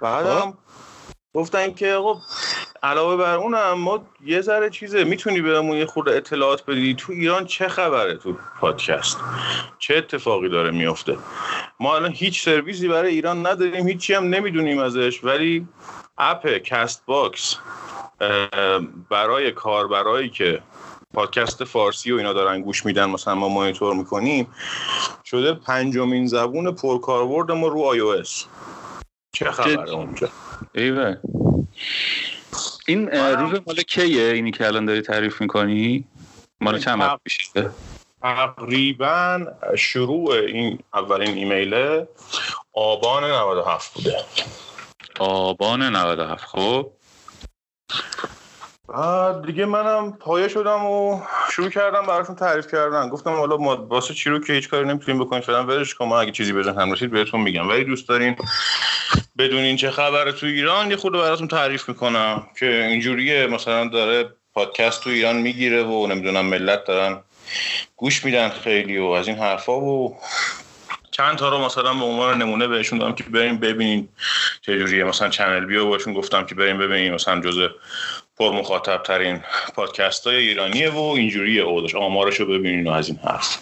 [0.00, 0.58] بعدم
[1.34, 2.20] گفتن که آقا
[2.82, 7.46] علاوه بر اونم ما یه ذره چیزه می‌تونی بهمون یه خورده اطلاعات بدی؟ تو ایران
[7.46, 9.18] چه خبره تو پادکست؟
[9.78, 11.16] چه اتفاقی داره میفته
[11.80, 15.66] ما الان هیچ سرویسی برای ایران نداریم هیچی هم نمی‌دونیم ازش ولی
[16.18, 17.56] app Castbox
[19.10, 20.60] برای کاربرایی که
[21.16, 24.46] پادکست فارسی و اینا دارن گوش میدن مثلا ما مانیتور می‌کنیم.
[25.24, 28.44] شده پنجمین زبون پرکاربرد ما رو iOS.
[29.32, 30.28] چه خبره؟ اونجا؟
[30.74, 31.16] ایوه.
[32.86, 36.04] این روز مال کیه اینی که الان داری تعریف می‌کنی؟
[36.60, 37.70] مال چند وقت پیشه؟
[38.22, 39.46] تقریبا
[39.78, 42.08] شروع این اولین ایمیله
[42.72, 44.24] آبان 97 بوده.
[45.18, 46.90] آبان 97 خب.
[49.46, 51.20] دیگه منم پایه شدم و
[51.52, 53.08] شروع کردم براشون تعریف کردن.
[53.08, 56.20] گفتم حالا ما واسه چی رو که هیچ کاری نمی‌تونیم بکنیم؟ فعلا ولش کن ما
[56.20, 57.68] اگه چیزی بزن هم رسید بهتون میگم.
[57.68, 58.36] ولی دوست دارین
[59.38, 65.04] بدونین چه خبره تو ایران یه خورده براتون تعریف می‌کنم که اینجوریه مثلا داره پادکست
[65.04, 67.18] تو ایران می‌گیره و نمی‌دونم ملت دارن
[67.96, 70.16] گوش میدن خیلی و از این حرفا و
[71.10, 74.08] چند تا رو مثلا به عنوان نمونه بهشون دادم که بریم ببینین
[74.60, 75.04] چه جوریه.
[75.04, 77.68] مثلا چنل بی و بهشون گفتم که بریم ببینین مثلا جزء
[78.38, 79.40] پر مخاطب ترین
[79.74, 83.58] پادکست های ایرانیه و اینجوریه اولش آمارش رو ببینین و از این حرف.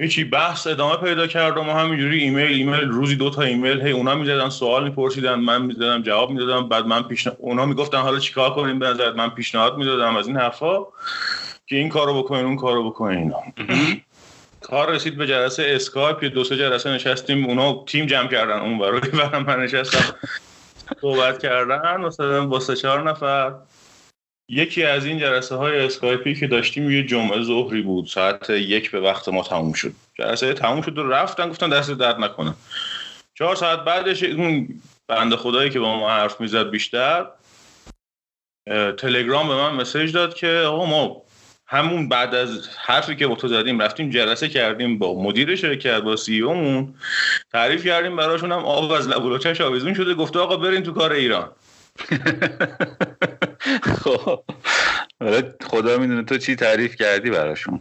[0.00, 3.90] هیچی بحث ادامه پیدا کرد و ما همینجوری ایمیل ایمیل روزی دو تا ایمیل هی
[3.90, 8.54] اونا می‌زدن سوال میپرسیدن من می‌زدم جواب می‌دادم بعد من پیشنهاد اونا می‌گفتن حالا چیکار
[8.54, 10.78] کنیم؟ به نظرت من پیشنهاد می‌دادم از این حرفا
[11.66, 13.42] که این کارو بکنین اون کارو بکنین اینا.
[14.60, 18.78] کار رسید به جلسه اسکایپ یه دو سه جلسه نشستیم اونا تیم جمع کردن اون
[18.78, 19.00] برای
[19.46, 20.14] من نشستم
[21.00, 23.54] صحبت کردن مثلا با سه چهار نفر.
[24.48, 29.00] یکی از این جلسه های اسکایپی که داشتیم یه جمعه ظهری بود ساعت یک به
[29.00, 29.92] وقت ما تموم شد.
[30.14, 32.54] جلسه تموم شد و رفتن گفتن دست درد نکنه.
[33.34, 34.68] چهار ساعت بعدش اون
[35.08, 37.26] بنده خدایی که با ما حرف می‌زد بیشتر
[38.98, 41.22] تلگرام به من مسیج داد که آقا ما
[41.72, 46.16] همون بعد از حرفی که با تو زدیم رفتیم جلسه کردیم با مدیر شرکت با
[46.16, 46.94] سی مون.
[47.52, 50.14] تعریف کردیم براشون هم آب از لب و آویزون شده.
[50.14, 51.50] گفته آقا برین تو کار ایران.
[54.04, 54.42] خب.
[55.64, 57.78] خدا می‌دونه تو چی تعریف کردی براشون.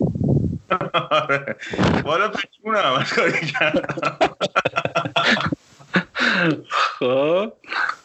[2.05, 3.95] والا پشیمونم از کاری کردم.
[6.99, 7.53] خب.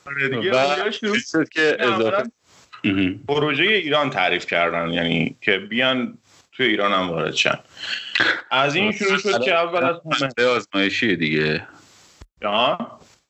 [0.07, 2.31] آره دیگه شد که اضافه
[3.29, 6.18] پروژه ایران تعریف کردن یعنی که بیان
[6.53, 7.59] توی ایران هم وارد شن.
[8.51, 11.66] از این شروع شد که اول از همه مرحله آزمایشیه دیگه.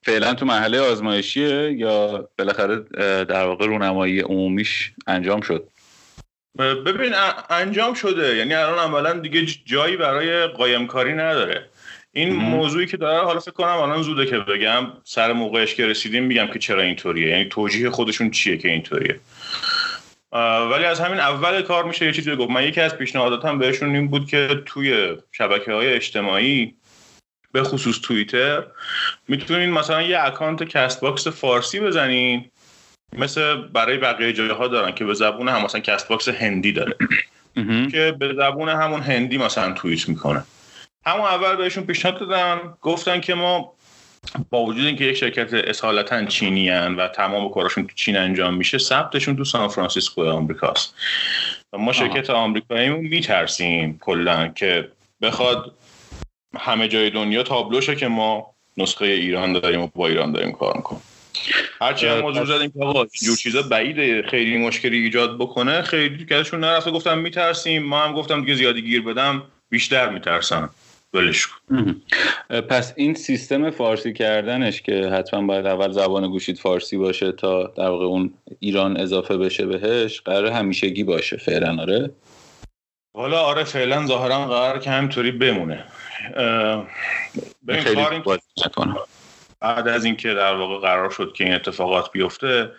[0.02, 2.76] فعلا تو مرحله آزمایشیه یا بالاخره
[3.24, 5.68] در واقع رونمایی عمومیش انجام شد؟
[6.58, 7.12] ببین
[7.50, 8.36] انجام شده.
[8.36, 11.68] یعنی الان اولا دیگه جایی برای قایم کاری نداره.
[12.16, 12.48] این مهم.
[12.48, 16.46] موضوعی که داره حالا فکر کنم الان زوده که بگم سر موقعش که رسیدیم میگم
[16.46, 17.29] که چرا اینطوریه.
[17.29, 19.20] یعنی توجیه خودشون چیه که اینطوریه.
[20.72, 24.09] ولی از همین اول کار میشه یه چیزی گفت من یکی از پیشنهاداتم بهشون این
[24.09, 26.74] بود که توی شبکه های اجتماعی
[27.52, 28.62] به خصوص توییتر
[29.29, 32.44] می‌تونین مثلا یه account Castbox فارسی بزنین
[33.18, 36.96] مثل برای بقیه جاها دارن که به زبون هم مثلا Castbox هندی داره.
[37.90, 40.44] که به زبون همون هندی مثلا توییت می‌کنه.
[41.06, 42.78] همون اول بهشون پیشنهاد دادم.
[42.82, 43.72] گفتن که ما
[44.50, 48.78] با وجود اینکه یک شرکت اصالتا چینی هن و تمام کاراشون تو چین انجام میشه
[48.78, 50.94] ثبتشون تو سان فرانسیسکو آمریکاست.
[51.72, 54.88] و ما شرکت آمریکاییمون میترسیم کلا که
[55.22, 55.72] بخواد
[56.59, 61.02] همه جای دنیا تابلوشه که ما نسخه ایران داریم و با ایران داریم کار می‌کنیم.
[61.80, 65.82] هرچی هم موضوع زدیم که آقا جور چیزا بعیده خیلی مشکلی ایجاد بکنه.
[65.82, 67.82] خیلی کسشون نرفته گفتم میترسیم.
[67.82, 70.68] ما هم گفتم دیگه زیادی گیر بدم بیشتر میترسن.
[71.16, 72.02] ولش کن.
[72.60, 77.88] پس این سیستم فارسی کردنش که حتما باید اول زبان گوشید فارسی باشه تا در
[77.88, 82.10] واقع اون ایران اضافه بشه بهش قرار همیشگی باشه فعلا آره؟
[83.16, 85.84] حالا آره فعلا ظاهرا قرار که همینطوری بمونه.
[87.68, 88.02] خیلی
[88.66, 88.96] نکنم.
[89.60, 92.70] بعد از اینکه در واقع قرار شد که این اتفاقات بیفته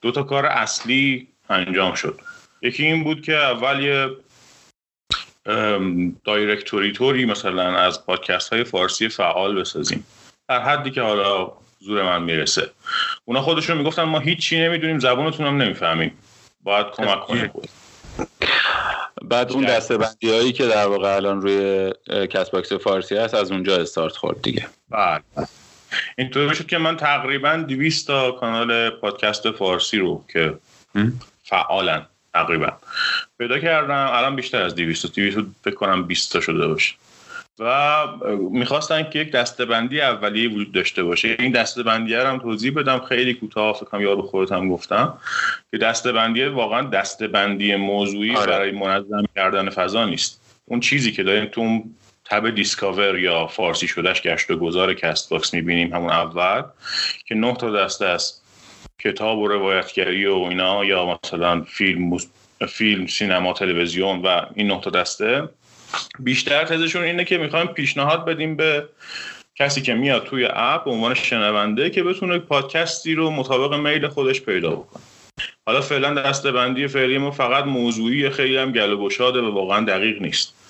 [0.00, 2.20] دو تا کار اصلی انجام شد.
[2.62, 4.08] یکی این بود که اول یه
[5.46, 10.06] ام، directory طوری مثلا از پادکست های فارسی فعال بسازیم.
[10.48, 12.70] در حدی که حالا زور من می‌رسه.
[13.24, 16.18] اونا خودشون می‌گفتن ما هیچی نمی‌دونیم زبانتون هم نمی‌فهمیم.
[16.62, 17.50] باید کمک کنید
[19.22, 21.92] بعد اون دسته بندی هایی که در واقع الان روی
[22.26, 24.66] Castbox فارسی هست از اونجا استارت خورد دیگه.
[24.90, 25.22] بله.
[26.18, 30.54] اینطوری شد که من تقریبا 200 تا کانال پادکست فارسی رو که
[31.44, 32.06] فعالن.
[32.34, 32.72] تقریبا.
[33.38, 36.94] پیدا کردم الان بیشتر از 200 200 فکر کنم 20 تا شده باشه.
[37.58, 38.06] و
[38.50, 41.36] می‌خواستن که یک دسته‌بندی اولیه وجود داشته باشه.
[41.38, 42.98] این دسته‌بندی رو هم توضیح بدم.
[42.98, 45.18] خیلی کوتاه فکر کنم یه بارو خودت هم گفتم.
[45.70, 48.46] که دسته‌بندی واقعا دسته‌بندی موضوعی آره.
[48.46, 50.40] برای منظم کردن فضا نیست.
[50.64, 51.94] اون چیزی که داریم تو اون
[52.24, 56.62] tab discover یا فارسی شدهش گشت و گذار Castbox می‌بینیم همون اول
[57.26, 58.41] که نه تا دسته است
[59.04, 62.16] کتاب و روایتگری و اینا یا مثلا فیلم
[62.68, 65.48] فیلم سینما تلویزیون و این تا دسته.
[66.18, 68.88] بیشتر تزشون اینه که می‌خوایم پیشنهاد بدیم به
[69.56, 74.40] کسی که میاد توی اپ به عنوان شنونده که بتونه پادکستی رو مطابق میل خودش
[74.40, 75.02] پیدا بکنه.
[75.66, 80.61] حالا فعلا دستبندی فعلی ما فقط موضوعی خیلی هم گل و و واقعا دقیق نیست.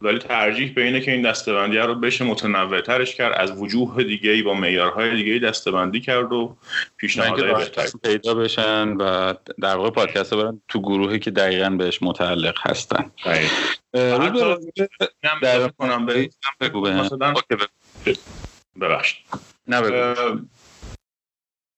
[0.00, 4.30] ولی ترجیح به اینه که این دستبندی رو بشه متنوع ترش کرد از وجوه دیگه
[4.30, 6.56] ای با معیارهای دیگه ای دستبندی کرد و
[6.96, 12.54] پیشنهادهای بهتر پیدا بشن و در واقع پادکست برن تو گروهی که دقیقا بهش متعلق
[12.60, 13.10] هستن.
[15.42, 16.30] در- کنم به
[16.60, 16.80] بگو.
[18.80, 19.24] ببخشید.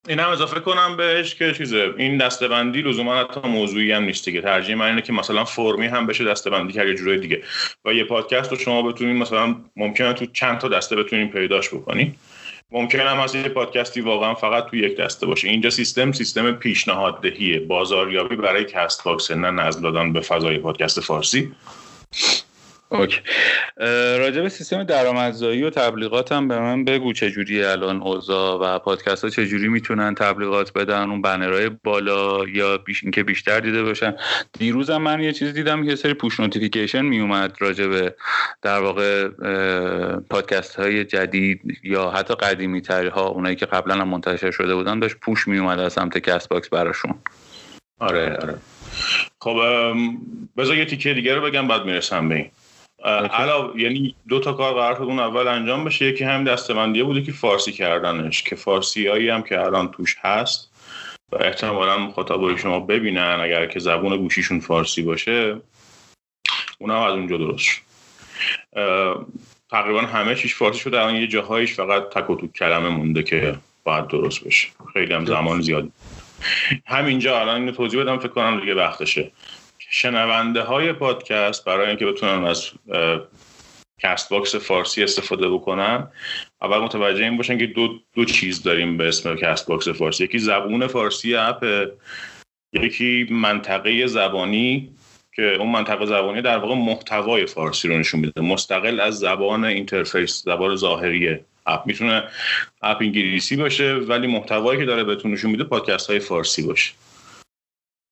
[0.08, 4.40] این هم اضافه کنم بهش که چیزه این دستبندی لزوما حتی موضوعی هم نیست که
[4.40, 7.42] ترجیح من اینه که مثلا فرمی هم بشه دستبندی کرد یه جورای دیگه.
[7.84, 12.14] و یه پادکست رو شما بتونین مثلا ممکنه تو چند تا دسته بتونین پیداش بکنین
[12.70, 15.48] ممکن هم هست یه پادکستی واقعا فقط تو یک دسته باشه.
[15.48, 21.52] اینجا سیستم سیستم پیشنهاد دهیه بازاریابی برای Castbox نه نظم دادن به فضای پادکست فارسی.
[22.90, 23.20] Okay.
[24.18, 29.24] راجع به سیستم درآمدزایی و تبلیغات هم به من بگو چجوری الان اوضاع و پادکست
[29.24, 34.14] ها چجوری می‌تونن تبلیغات بدن اون بنرهای بالا یا بیش اینکه بیشتر دیده بشن.
[34.58, 38.14] دیروز هم من یه چیز دیدم که سری push notification میومد راجع به
[38.62, 39.28] در واقع
[40.30, 45.16] پادکست های جدید یا حتی قدیمی ها اونایی که قبلا هم منتشر شده بودن داشت
[45.16, 47.14] push میومد از سمت کست باکس براشون.
[47.98, 48.54] آره آره.
[49.40, 49.56] خب
[50.56, 52.50] بذار یه تیکه دیگه رو بگم بعد می‌رسم به این.
[53.04, 56.04] علاوه یعنی دو تا کار قرار شد اون اول انجام بشه.
[56.04, 60.70] یکی هم دستبندیه بوده که فارسی کردنش که فارسی هایی هم که الان توش هست
[61.32, 65.60] و احتمالا مخاطبای شما ببینن اگر که زبون گوشیشون فارسی باشه
[66.78, 67.80] اونا هم از اونجا درست شد.
[69.70, 71.00] تقریبا همه چیش فارسی شده.
[71.00, 74.68] الان یه جاهایش فقط تک و توک کلمه مونده که باید درست بشه.
[74.92, 75.88] خیلی هم زمان زیاد
[76.86, 79.30] همینجا الان اینو توضیح بدم فکر کنم دیگه وقتشه.
[79.90, 82.70] شنونده های پادکست برای اینکه بتونن از
[84.00, 86.08] کست باکس فارسی استفاده بکنن
[86.62, 90.24] اول متوجه این باشن که دو, دو چیز داریم به اسم کست باکس فارسی.
[90.24, 91.88] یکی زبون فارسی اپ
[92.72, 94.90] یکی منطقه زبانی
[95.36, 98.40] که اون منطقه زبانی در واقع محتوای فارسی رو نشون میده.
[98.40, 101.86] مستقل از زبان interface زبان ظاهری اپ.
[101.86, 102.24] می‌تونه
[102.82, 106.92] اپ انگلیسی باشه ولی محتوایی که داره بهتون نشون میده پادکست های فارسی باشه.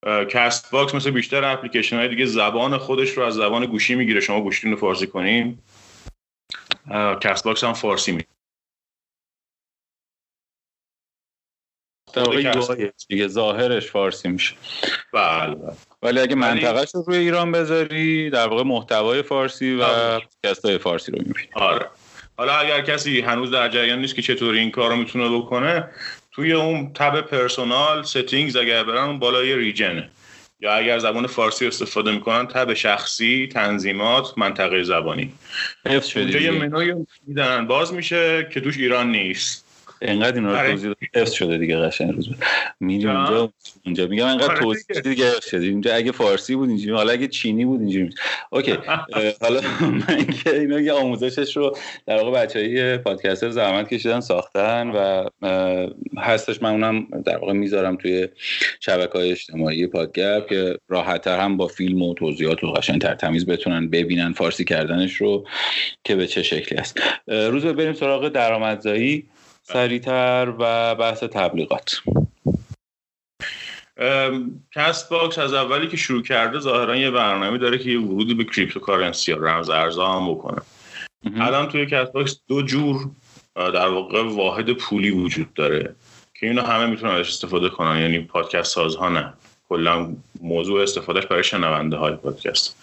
[0.05, 4.21] کست باکس مثل بیشتر اپلیکیشن های دیگه زبان خودش رو از زبان گوشی می‌گیره.
[4.21, 5.59] شما گوشیتون رو فارسی کنین.
[6.91, 8.23] اه، کست باکس هم فارسی می
[13.09, 14.55] دیگه ظاهرش فارسی میشه.
[15.13, 15.73] بله بله.
[16.03, 20.27] ولی اگه منطقهش رو روی ایران بذاری در واقع محتوای فارسی و آره.
[20.43, 21.49] پادکست فارسی رو می‌بینی.
[21.55, 21.91] آره.
[22.37, 25.91] حالا اگر کسی هنوز در جریان نیست که چطوری این کار رو می‌تونه بکنه
[26.37, 30.09] توی اون تب personal settings اگر برن اون بالای region ه
[30.61, 35.32] یا اگر زبان فارسی استفاده می‌کنن تب شخصی تنظیمات منطقه زبانی.
[35.87, 36.51] خب اونجا یه.
[36.51, 36.95] منوی
[37.26, 37.66] میدن.
[37.66, 39.66] باز میشه که توش ایران نیست.
[40.03, 40.71] انقدر اینا رو آره.
[40.71, 42.29] توضیح حفظ شده دیگه قشنگ روز.
[42.81, 43.07] میری.
[43.07, 43.53] اونجا
[43.87, 45.33] اونجا میگم انقدر آره توضیح دیگه.
[45.51, 48.11] شده اینجا اگه فارسی بود اینجوری حالا اگه چینی بود اینجوری.
[48.51, 48.73] اوکی
[49.43, 51.77] حالا من که اینا یه آموزشش رو
[52.07, 55.29] در واقع بچهای پادکستر زحمت کشیدن ساختن و
[56.19, 58.29] هستش من اونم در واقع می‌ذارم توی
[58.81, 63.91] شبکه های اجتماعی پادگپ که راحتتر هم با فیلم و توضیحات و قشنگتر تمیز بتونن
[63.91, 65.47] ببینن فارسی کردنش رو
[66.05, 69.27] که به چه شکلی است روز بریم سراغ درآمدزایی
[69.69, 72.03] سریعتر و بحث تبلیغات.
[74.75, 78.45] کست باکس از اولی که شروع کرده ظاهرا یه برنامه داره که یه ورودی به
[78.45, 80.62] cryptocurrency یا رمز ارزها هم بکنه
[81.37, 83.11] الان توی کست باکس دو جور
[83.55, 85.95] در واقع واحد پولی وجود داره
[86.35, 88.01] که اینو همه می‌تونن ازش استفاده کنن.
[88.01, 89.33] یعنی پادکست سازها نه.
[89.69, 92.77] کلا موضوع استفادهش برای شنونده های پادکست.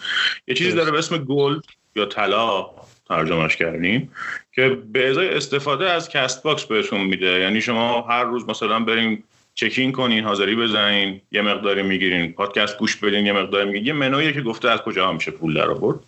[0.48, 1.64] یه چیزی داره به اسم gold
[1.96, 2.70] یا طلا
[3.08, 4.12] ترجمهش کردیم.
[4.56, 7.40] که به ازای استفاده از کست باکس بهتون میده.
[7.40, 9.24] یعنی شما هر روز مثلا برین
[9.56, 13.88] check-in کنین حاضری بزنین یه مقداری می‌گیرین پادکست گوش بدین یه مقداری می‌گیرین.
[13.88, 16.00] یه منویه که گفته از کجا میشه پول در آورد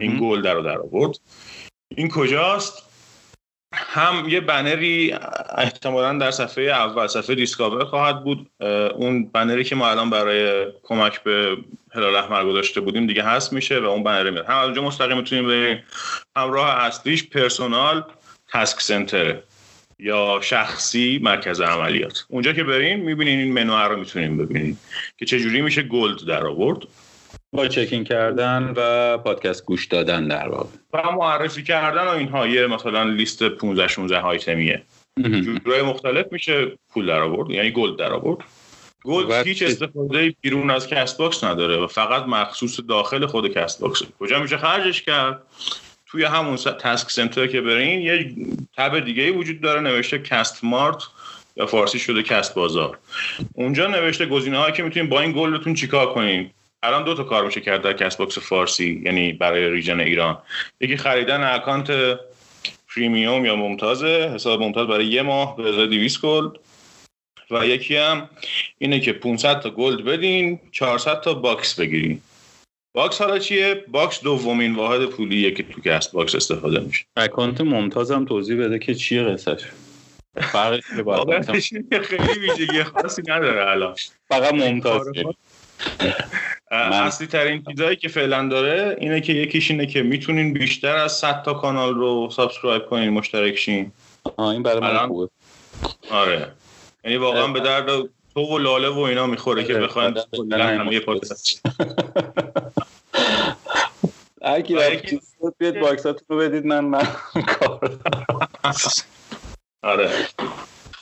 [0.00, 1.18] این gold در آورد
[1.96, 2.87] این کجاست؟
[3.72, 5.14] هم یه بنری
[5.58, 8.50] احتمالا در صفحه اول صفحه discover خواهد بود.
[8.94, 11.56] اون بنری که ما الان برای کمک به
[11.94, 15.16] هلال احمر گذاشته بودیم دیگه هست میشه و اون بنر میاد هم از اونجا مستقیم
[15.16, 15.82] می‌تونیم بریم.
[16.36, 18.04] هم راه اصلیش personal
[18.52, 19.42] task center ه
[19.98, 22.24] یا شخصی مرکز عملیات.
[22.28, 24.76] اونجا که برین می‌بینین این منو رو می‌تونین ببینین
[25.18, 26.78] که چجوری میشه gold در آورد
[27.52, 30.68] با check-in کردن و پادکست گوش دادن در واقع.
[30.92, 34.82] و معرفی کردن و اینها یه مثلا لیست 15 16 آیتمیه.
[35.64, 38.44] جورای مختلف میشه پول در آورد یعنی gold در آورد.
[39.04, 44.02] gold هیچ استفاده بیرون از کست باکس نداره و فقط مخصوص داخل خود کست باکس
[44.20, 45.42] کجا میشه خرجش کرد؟
[46.06, 48.34] توی همون task center که برین یه
[48.76, 51.02] تب دیگه ای وجود داره نوشته cast mart
[51.56, 52.98] یا فارسی شده کست بازار.
[53.54, 56.50] اونجا نوشته گزینه هایی که می‌تونین با این gold تون چیکار کنین؟
[56.82, 60.38] الان دو تا کار میشه کرد در کست باکس فارسی یعنی برای region ایران.
[60.80, 62.18] یکی خریدن اکانت
[62.94, 66.52] premium یا ممتازه حساب ممتاز برای یه ماه به ازای 200 gold.
[67.50, 68.30] و یکی هم
[68.78, 72.20] اینه که 500 تا gold بدین 400 تا باکس بگیرین.
[72.94, 77.04] باکس حالا چیه؟ باکس دومین واحد پولیه که تو کست باکس استفاده میشه.
[77.16, 79.62] اکانت ممتاز هم توضیح بده که چیه قصهش.
[80.36, 80.82] فرقش
[82.02, 83.94] خیلی ویژگی خاصی نداره الان.
[84.28, 85.08] فقط ممتاز
[86.70, 91.42] اصلی ترین چیزایی که فعلا داره اینه که یکیش اینه که می‌تونین بیشتر از 100
[91.42, 93.92] تا کانال رو subscribe کنین مشترک شین.
[94.38, 95.28] این برای من الان- خوبه.
[96.10, 96.52] آره.
[97.04, 97.86] یعنی واقعا به درد
[98.34, 101.00] تو و لاله و اینا می‌خوره که بخواین کلاً نمی‌خوره.
[101.00, 101.60] پادکست.
[104.42, 105.20] هر کی
[105.58, 107.06] بیاد باکساتون رو بدید من من
[107.46, 107.98] کار.
[109.82, 110.10] آره.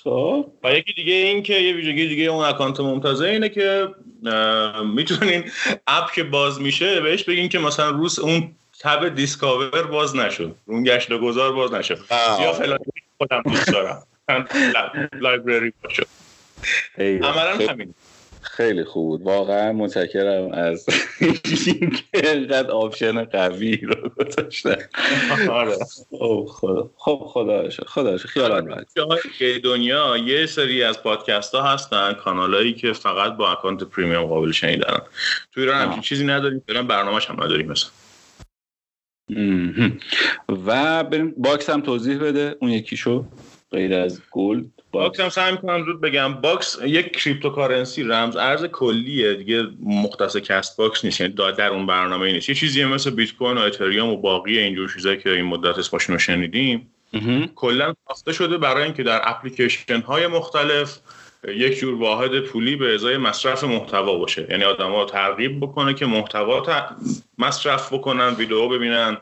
[0.06, 0.46] خب.
[0.64, 3.88] و یکی دیگه این که یه ویژگی دیگه اون اکانت ممتازه اینه که
[4.94, 5.44] می‌تونین
[5.86, 10.54] اپ که باز میشه بهش بگین که مثلا روز اون تب discover باز نشد.
[10.66, 11.98] اون گشت و گذار باز نشد.
[12.40, 12.78] یا فلان
[13.18, 14.02] خودم دوست دارم.
[15.20, 16.06] library باشه.
[16.98, 17.94] عملا همین
[18.56, 19.22] خیلی خوب بود.
[19.22, 20.86] واقعا متشکرم از
[21.66, 24.76] اینکه اینقدر option قوی رو گذاشتن.
[25.50, 25.76] آره.
[26.10, 26.90] خب خدا.
[26.96, 28.28] خب خدا رو شکر، خدا رو شکر.
[28.28, 28.84] خیالم
[29.64, 34.98] دنیا یه سری از پادکست ها هستن کانالایی که فقط با اکانت premium قابل شنیدن
[35.52, 37.90] تو ایران همچین چیزی نداریم فعلا برنامه‌ش هم نداریم مثلا.
[40.66, 42.56] و بریم باکس هم توضیح بده.
[42.60, 43.24] اون یکیشو
[43.70, 45.20] غیر از gold باکس.
[45.20, 46.34] هم سعی می‌کنم زود بگم.
[46.34, 49.34] باکس یک cryptocurrency رمز ارز کلیه.
[49.34, 51.20] دیگه مختص کست باکس نیست.
[51.20, 52.48] یعنی در اون برنامه نیست.
[52.48, 56.14] یه چیزیه مثل بیت کوین و اتریوم و باقی اینجور چیزایی که این مدت اسمشون
[56.14, 56.90] رو شنیدیم.
[57.54, 60.98] کلا ساخته شده برای اینکه در اپلیکیشن های مختلف
[61.48, 64.46] یک جور واحد پولی به ازای مصرف محتوا باشه.
[64.50, 66.62] یعنی آدما ترغیب بکنه که محتوا
[67.38, 69.16] مصرف بکنن ویدیو ببینن.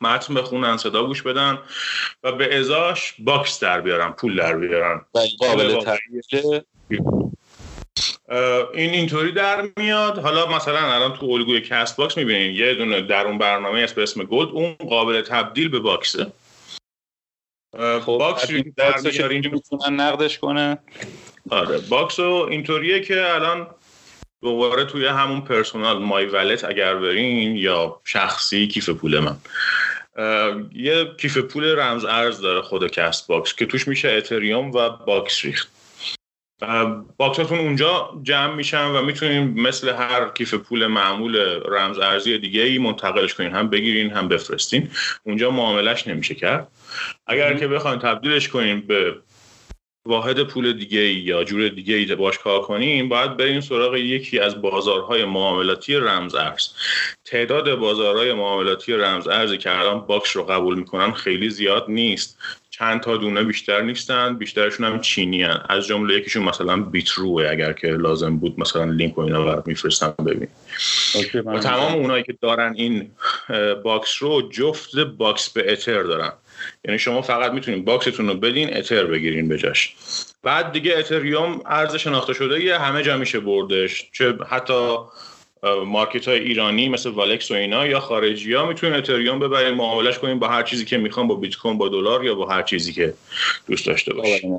[0.00, 1.58] متن بخونن صدا گوش بدن
[2.22, 5.04] و به ازاش Box در بیارن پول در بیارن.
[5.38, 5.80] قابل
[8.74, 10.18] این اینطوری در میاد.
[10.18, 14.24] حالا مثلا الان تو الگوی Castbox می‌بینین یه دونه در اون برنامه هست به اسم
[14.24, 16.32] Gold اون قابل تبدیل به Box ه.
[17.76, 20.78] خب Box در می‌تونن نقدش کنه.
[21.50, 23.66] آره Box اینطوریه که الان
[24.46, 29.36] دوباره توی همون personal my wallet اگر برین یا شخصی کیف پول من.
[30.72, 35.68] یه کیف پول رمز ارز داره خود Castbox که توش میشه اتریوم و Box ریخت.
[37.16, 41.36] Box اتون اونجا جمع میشن و می‌تونین مثل هر کیف پول معمول
[41.68, 43.52] رمز ارزی دیگه ای منتقلش کنین.
[43.52, 44.90] هم بگیرین هم بفرستین.
[45.24, 46.68] اونجا معاملش نمیشه کرد.
[47.26, 49.14] اگر که بخواین تبدیلش کنین به
[50.06, 54.38] واحد پول دیگه ای یا جور دیگه ای باش کار کنیم باید بریم سراغ یکی
[54.38, 56.68] از بازارهای معاملاتی رمز ارز
[57.24, 62.38] تعداد بازارهای معاملاتی رمز ارزی که الان Box رو قبول می‌کنن خیلی زیاد نیست.
[62.70, 65.60] چند تا دونه بیشتر نیستن بیشترشون هم چینی هن.
[65.68, 69.66] از جمله یکیشون مثلا Bitrue ه اگر که لازم بود مثلا لینک و اینا برات
[69.66, 70.48] میفرستم ببین.
[71.46, 73.10] و تمام اونایی که دارن این
[73.84, 76.32] Box رو جفت Box به Ether دارن.
[76.84, 79.94] یعنی شما فقط می‌تونید Box تون رو بدین Ether بگیرین بجاش
[80.42, 84.10] بعد دیگه اتریوم ارز شناخته شده یه همه جا میشه بردش.
[84.12, 84.96] چه حتی
[85.86, 90.38] market های ایرانی مثل Wallex و اینا یا خارجی ها می‌تونن اتریوم ببرین معاملش کنین
[90.38, 93.14] با هر چیزی که می‌خوان با بیت کوین با دلار یا با هر چیزی که
[93.66, 94.58] دوست داشته باشین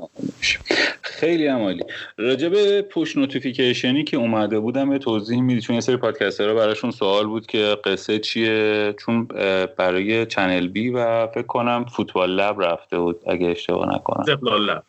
[1.02, 1.84] خیلی عمالی
[2.16, 6.54] راجع به push notification ی که اومده بودم یه توضیح میدی؟ چون یه سری پادکسترها
[6.54, 9.24] براشون سوال بود که قصه چیه؟ چون
[9.76, 14.20] برای Channel B و فکر کنم فوتبال Lab رفته بود اگه اشتباه نکنم.
[14.20, 14.82] استقلال Lab.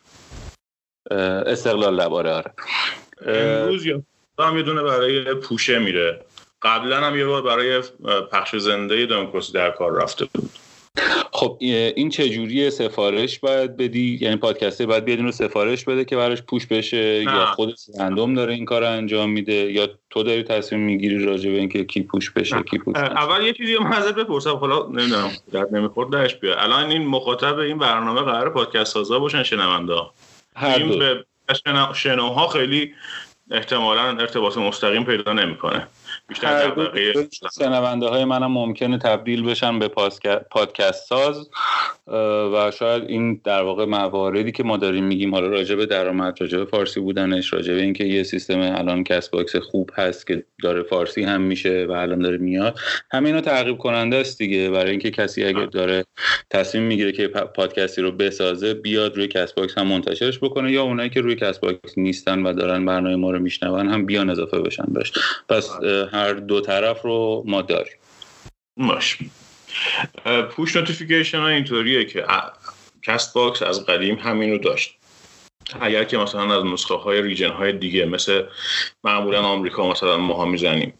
[1.46, 2.52] استقلال Lab آره آره.
[3.26, 4.02] امروز یا
[4.46, 6.20] هم یه دونه برای پوشه میره
[6.62, 7.82] قبلا هم یه بار برای
[8.32, 10.50] پخش زنده دموکراسی در کار رفته بود
[11.32, 16.42] خب این چجوری سفارش باید بدی یعنی پادکسته باید بیاد رو سفارش بده که براش
[16.42, 17.32] پوش بشه نه.
[17.32, 21.58] یا خود رندوم داره این کار انجام میده یا تو داری تصمیم می‌گیری راجع به
[21.58, 22.62] اینکه کی پوش بشه نه.
[22.62, 23.04] کی پوش نشه.
[23.04, 27.58] اول یه چیزی من ازت بپرسم حالا نمی‌دونم درد نمی‌خورد درش بیا الان این مخاطب
[27.58, 29.94] این برنامه قرار پادکست سازا باشن شنونده
[30.56, 30.98] هر دو.
[30.98, 31.24] به
[31.94, 32.94] شنوها خیلی
[33.50, 35.88] احتمالا ارتباط مستقیم پیدا نمی‌کنه.
[36.30, 36.72] بیشتر
[37.58, 39.88] شنونده های منم ممکنه تبدیل بشن به
[40.50, 41.50] پادکست ساز.
[42.52, 46.58] و شاید این در واقع مواردی که ما داریم میگیم حالا راجع به درآمد راجع
[46.58, 51.22] به فارسی بودنش راجع به اینکه یه سیستم الان Castbox خوب هست که داره فارسی
[51.22, 52.78] هم میشه و الان داره میاد
[53.12, 54.70] همینا تعقیب کننده است دیگه.
[54.70, 56.04] برای اینکه کسی اگه داره
[56.50, 61.20] تصمیم می‌گیره که پادکستی رو بسازه بیاد روی Castbox هم منتشرش بکنه یا اونایی که
[61.20, 65.12] روی Castbox نیستن و دارن برنامه ما رو میشنون هم بیان اضافه بشن بهش.
[65.48, 65.70] پس
[66.20, 67.96] هر دو طرف رو ما داریم.
[68.76, 69.18] باش.
[70.50, 72.26] push notification ها اینطوریه که
[73.02, 74.16] Castbox از قدیم
[74.50, 74.96] رو داشت.
[75.80, 78.44] اگر که مثلا از نسخه های region های دیگه مثل
[79.04, 80.94] معمولا آمریکا مثلا ماها می‌زنیم.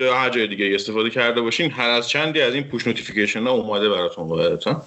[0.00, 3.50] یا هر جای دیگه استفاده کرده باشین هر از چندی از این push notification ها
[3.50, 4.86] اومده براتون قاعدتا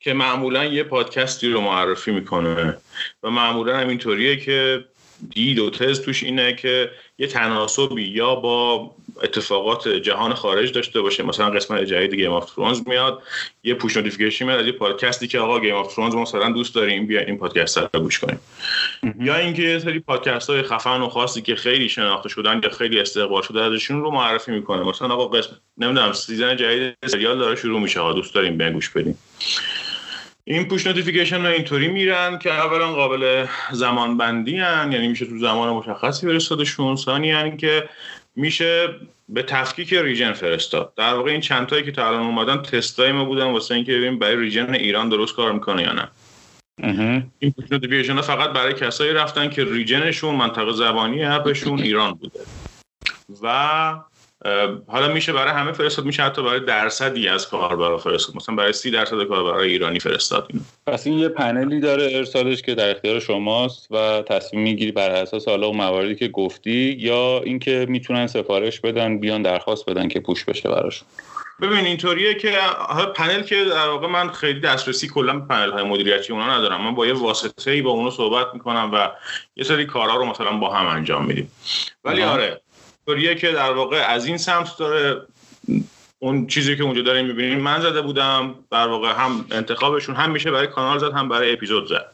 [0.00, 2.76] که معمولا یه پادکستی رو معرفی می‌کنه.
[3.22, 4.84] و معمولا هم اینطوریه که
[5.34, 8.90] دید و تز توش اینه که یه تناسبی یا با
[9.22, 11.22] اتفاقات جهان خارج داشته باشه.
[11.22, 13.22] مثلا قسمت جدید Game of Thrones میاد
[13.64, 17.06] یه push notification میاد از یه پادکستی که آقا Game of Thrones مثلا دوست داریم
[17.06, 18.40] بیا این پادکست رو گوش کنیم.
[19.20, 23.00] یا اینکه یه سری پادکست های خفن و خاصی که خیلی شناخته شدن یا خیلی
[23.00, 24.82] استقبال شده ازشون رو معرفی می‌کنه.
[24.82, 28.00] مثلا آقا قسم نمی‌دونم season جدید سریال داره شروع میشه.
[28.00, 29.18] ها دوست داریم به گوش بدیم.
[30.50, 34.92] این push notification ها اینطوری میرن که اولا قابل زمان بندی هن.
[34.92, 37.88] یعنی میشه تو زمان مشخصی فرستادشون ثانیا که
[38.36, 38.88] میشه
[39.28, 40.92] به تفکیک region فرستاد.
[40.96, 44.18] در واقع این چند تایی که تا الان اومدن تستای ما بودن واسه اینکه ببینیم
[44.18, 46.08] برای region ایران درست کار می‌کنه یا نه.
[47.38, 51.78] این push notification ها فقط برای کسایی رفتن که region شون منطقه زبانی app شون
[51.80, 52.40] ایران بوده.
[53.42, 53.94] و
[54.86, 58.36] حالا میشه برای همه فرستاد میشه حتی برای درصدی از کاربرا فرستاد.
[58.36, 60.62] مثلا برای سی درصد کاربرای ایرانی فرستاد اینو.
[60.86, 65.48] پس این یه پنلی داره ارسالش که در اختیار شماست و تصمیم می‌گیری بر اساس
[65.48, 70.44] حالا اون مواردی که گفتی یا اینکه می‌تونن سفارش بدن بیان درخواست بدن که پوش
[70.44, 71.08] بشه براشون.
[71.62, 72.52] ببین اینطوریه که
[73.16, 76.84] پنل که در واقع من خیلی دسترسی کلا به پنل های مدیریتی اونا ندارم.
[76.84, 79.10] من با یه واسطه ای با اونو صحبت می‌کنم و
[79.56, 81.52] یه سری کارا رو مثلا با هم انجام میدیم.
[82.04, 82.60] ولی آره
[83.10, 85.22] طوریه که در واقع از این سمت داره
[86.18, 90.50] اون چیزی که اونجا داریم می‌بینیم من زده بودم در واقع هم انتخابشون هم میشه
[90.50, 92.06] برای کانال زد هم برای اپیزود زد.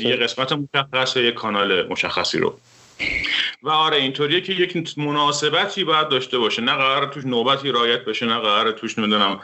[0.00, 2.58] یه قسمت مشخصه یه کانال مشخصی رو.
[3.62, 6.62] و آره اینطوریه که یک مناسبتی باید داشته باشه.
[6.62, 9.40] نه قرار توش نوبتی رعایت بشه نه قرار توش نمی‌دونم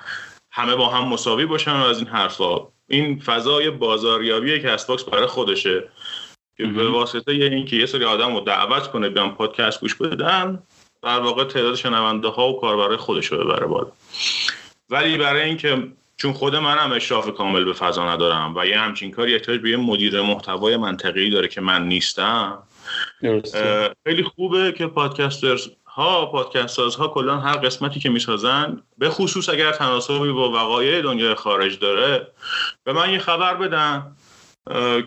[0.50, 2.58] همه با هم مساوی باشن و از این حرفا.
[2.88, 5.84] این فضای بازاریابی که Box برای خودشه.
[6.57, 10.62] که به واسطه اینکه یه سری آدم رو دعوت کنه بیان پادکست گوش بدن
[11.03, 13.92] در واقع تعداد شنونده ها و کاربرای خودش رو ببره بالا.
[14.90, 15.82] ولی برای اینکه
[16.16, 19.76] چون خود منم اشراف کامل به فضا ندارم و یه همچین کاری احتیاج به یه
[19.76, 22.59] مدیر محتوای منطقی داره که من نیستم
[24.05, 29.72] خیلی خوبه که پادکسترز ها پادکست ها کلا هر قسمتی که می‌سازن به خصوص اگر
[29.72, 32.26] تناسبی با وقایع دنیای خارج داره
[32.84, 34.16] به من یه خبر بدن.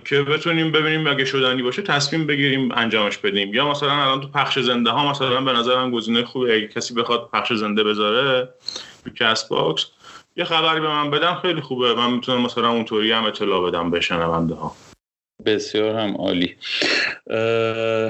[0.06, 3.54] که بتونیم ببینیم اگه شدنی باشه تصمیم بگیریم انجامش بدیم.
[3.54, 6.56] یا مثلا الان تو پخش زنده ها مثلا به نظرم گزینه خوبه.
[6.56, 8.50] اگه کسی بخواد پخش زنده بذاره
[9.04, 9.86] تو Castbox
[10.36, 11.94] یه خبری به من بدن خیلی خوبه.
[11.94, 14.76] من می‌تونم مثلا اونطوری هم اطلاع بدم به شنونده ها
[15.46, 16.56] بسیار هم عالی.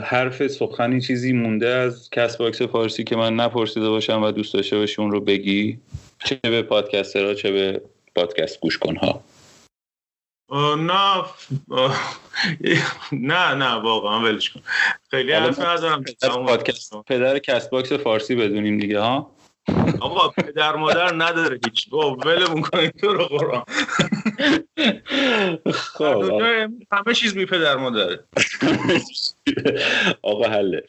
[0.04, 5.02] حرف سخنی چیزی مونده از Castbox فارسی که من نپرسیده باشم و دوست داشته باشی
[5.02, 5.80] اون رو بگی؟
[6.26, 7.82] چه به پادکسترها چه به
[8.16, 9.24] پادکست گوش کنها
[10.52, 11.24] نه
[13.12, 14.62] نه نه واقعا ولش کن.
[15.12, 16.04] خیلی حرف ندارم
[17.08, 19.32] پدر Castbox فارسی بدونیم دیگه ها؟
[20.00, 21.90] آقا پدر مادر نداره هیچ.
[21.90, 23.64] با ولمون کنید تو رو قرآن.
[25.74, 26.42] خب.
[26.92, 28.20] همه چیز بی پدر مادره.
[30.22, 30.84] آقا حله.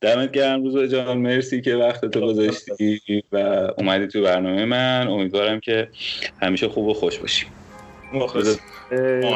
[0.00, 3.36] دمت گرم روز جان مرسی که وقت تو گذاشتی و
[3.78, 5.08] اومدی تو برنامه من.
[5.08, 5.88] امیدوارم که
[6.42, 7.46] همیشه خوب و خوش باشی.
[8.12, 8.58] مخلص
[8.90, 9.26] و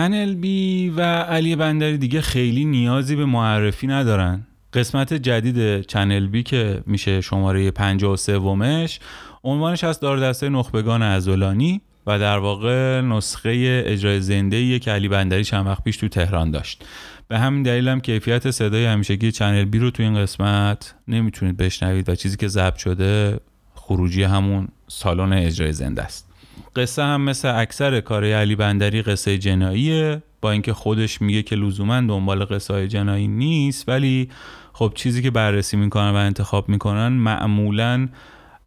[0.00, 4.46] چنل بی و علی بندری دیگه خیلی نیازی به معرفی ندارن.
[4.72, 9.00] قسمت جدید چنل بی که میشه شماره 53 ومش
[9.44, 15.44] عنوانش از دار دسته نخبگان ازولانی و در واقع نسخه اجرای زنده که علی بندری
[15.44, 16.84] چند وقت پیش تو تهران داشت.
[17.28, 22.08] به همین دلیل هم کیفیت صدای همیشگی چنل بی رو تو این قسمت نمی‌تونید بشنوید
[22.08, 23.40] و چیزی که ضبط شده
[23.74, 26.29] خروجی همون سالن اجرای زنده است.
[26.76, 32.00] قصه هم مثل اکثر کار علی بندری قصه جناییه با اینکه خودش میگه که لزوما
[32.00, 34.28] دنبال قصه های جنایی نیست ولی
[34.72, 38.08] خب چیزی که بررسی می‌کنن و انتخاب می‌کنن معمولا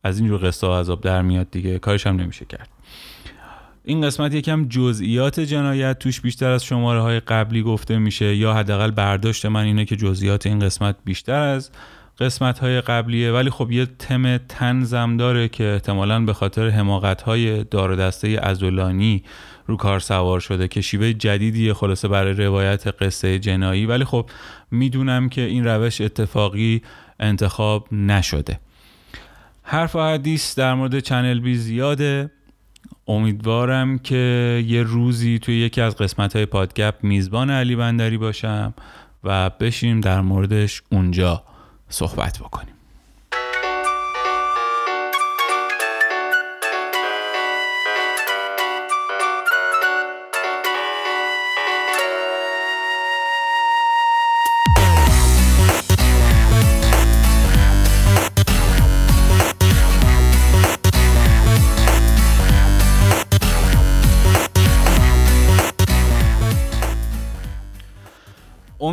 [0.03, 2.69] از اینجور قصه ها عذاب در میاد دیگه کارش هم نمیشه کرد.
[3.85, 8.91] این قسمت یکم جزئیات جنایت توش بیشتر از شماره های قبلی گفته میشه یا حداقل
[8.91, 11.71] برداشت من اینه که جزئیات این قسمت بیشتر از
[12.19, 13.31] قسمت های قبلیه.
[13.31, 19.23] ولی خب یه تم تنزم داره که احتمالا به خاطر حماقت های دار دسته ازولانی
[19.67, 23.85] رو کار سوار شده که شیوه جدیدیه خلاصه برای روایت قصه جنایی.
[23.85, 24.29] ولی خب
[24.71, 26.81] می‌دونم که این روش اتفاقی
[27.19, 28.59] انتخاب نشده.
[29.63, 32.31] حرف و حدیث در مورد چنل بی زیاده.
[33.07, 38.73] امیدوارم که یه روزی توی یکی از قسمت های پادگپ میزبان علی بندری باشم
[39.23, 41.43] و بشیم در موردش اونجا.
[41.93, 42.72] صحبت بکنیم.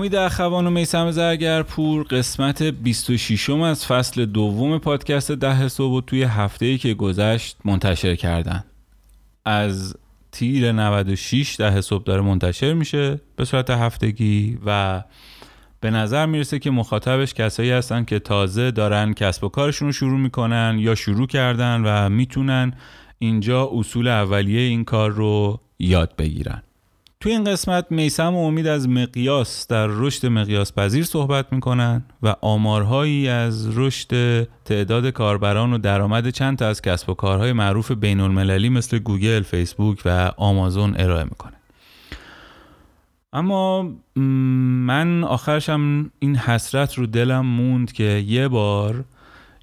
[0.01, 6.23] امید اخوان و میسم زرگرپور قسمت 26 م از فصل دوم پادکست ده صبح توی
[6.23, 8.65] هفته ای که گذشت منتشر کردن.
[9.45, 9.97] از
[10.33, 15.03] تیر 96 ده صبح داره منتشر میشه به صورت هفتگی و
[15.81, 20.19] به نظر می‌رسه که مخاطبش کسایی هستن که تازه دارن کسب و کارشون رو شروع
[20.19, 22.73] می‌کنن یا شروع کردن و می‌تونن
[23.19, 26.63] اینجا اصول اولیه این کار رو یاد بگیرن.
[27.23, 32.37] توی این قسمت میسم و امید از مقیاس در رشد مقیاس پذیر صحبت می‌کنن و
[32.41, 38.21] آمارهایی از رشد تعداد کاربران و درآمد چند تا از کسب و کارهای معروف بین
[38.21, 41.53] المللی مثل گوگل، فیسبوک و آمازون ارائه می‌کنه.
[43.33, 43.91] اما
[44.87, 49.05] من آخرشم این حسرت رو دلم موند که یه بار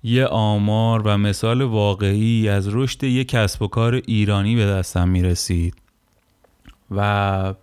[0.04, 5.87] یه آمار و مثال واقعی از رشد یه کسب و کار ایرانی به دستم می‌رسید.
[6.92, 7.54] و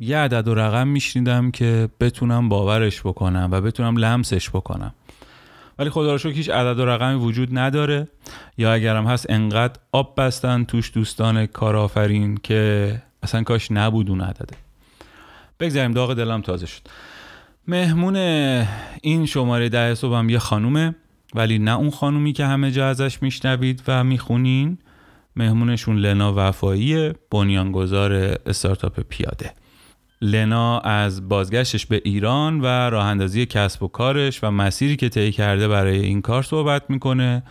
[0.00, 4.94] یه عدد و رقم میشنیدم که بتونم باورش بکنم و بتونم لمسش بکنم.
[5.78, 8.08] ولی خدا رو هیچ عدد و رقمی وجود نداره.
[8.58, 14.56] یا اگرم هست انقدر آب بستن توش دوستان کارآفرین که اصلا کاش نبود اون عدده.
[15.60, 16.80] بگذاریم داغ دلم تازه شد.
[17.68, 18.16] مهمون
[19.02, 20.94] این شماره ده صبح یه خانومه
[21.34, 24.78] ولی نه اون خانومی که همه جا ازش میشنوید و می‌خونین.
[25.36, 28.12] مهمونشون لنا وفایی بنیانگذار
[28.46, 29.52] استارتاپ پیاده.
[30.22, 35.32] لنا از بازگشتش به ایران و راه اندازی کسب و کارش و مسیری که طی
[35.32, 37.42] کرده برای این کار صحبت می‌کنه.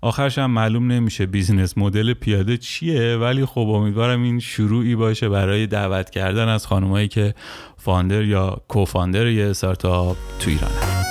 [0.00, 5.66] آخرش هم معلوم نمیشه business model پیاده چیه ولی خب امیدوارم این شروعی باشه برای
[5.66, 7.34] دعوت کردن از خانمایی که
[7.76, 11.05] founder یا co-founder یه استارتاپ تو ایرانه.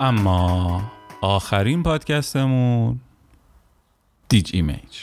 [0.00, 0.82] اما
[1.20, 3.00] آخرین پادکستمون
[4.28, 4.98] دیج ایمیج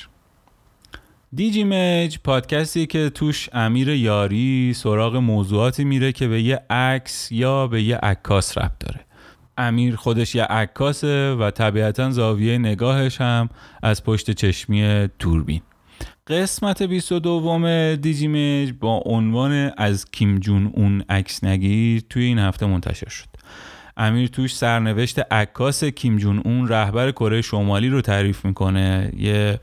[1.34, 7.68] دیج ایمیج پادکستی که توش امیر یاری سراغ موضوعاتی میره که به یه عکس یا
[7.68, 9.06] به یه عکاس ربط داره.
[9.58, 13.50] امیر خودش یه عکاسه و طبیعتا زاویه نگاهش هم
[13.84, 15.62] از پشت چشمی دوربین.
[16.28, 23.10] قسمت 22 دیجیمیج با عنوان از کیم جون اون عکس نگیر توی این هفته منتشر
[23.10, 23.35] شد.
[23.98, 29.12] امیر توش سرنوشت عکاس کیم جون اون رهبر کره شمالی رو تعریف می‌کنه.
[29.18, 29.60] یه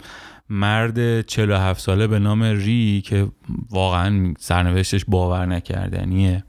[0.51, 3.29] مرد 47 ساله به نام ری که
[3.71, 6.45] واقعا سرنوشتش باور نکردنیه.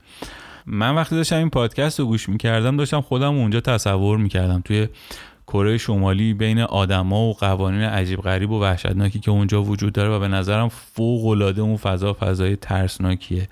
[0.65, 4.61] من وقتی داشتم این پادکست رو گوش می‌کردم داشتم خودم اونجا تصور می‌کردم.
[4.65, 4.87] توی
[5.47, 10.19] کره شمالی بین آدما و قوانین عجیب غریب و وحشتناکی که اونجا وجود داره و
[10.19, 13.47] به نظرم فوق العاده اون فضا فضای ترسناکیه.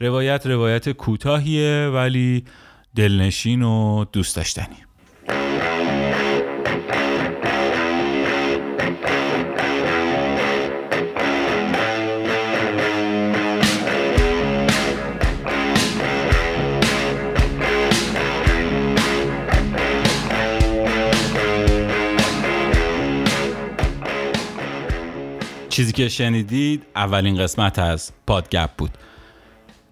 [0.00, 2.44] روایت روایت کوتاهیه ولی
[2.96, 4.76] دلنشین و دوست داشتنی.
[25.68, 28.90] چیزی که شنیدید اولین قسمت از پادگپ بود.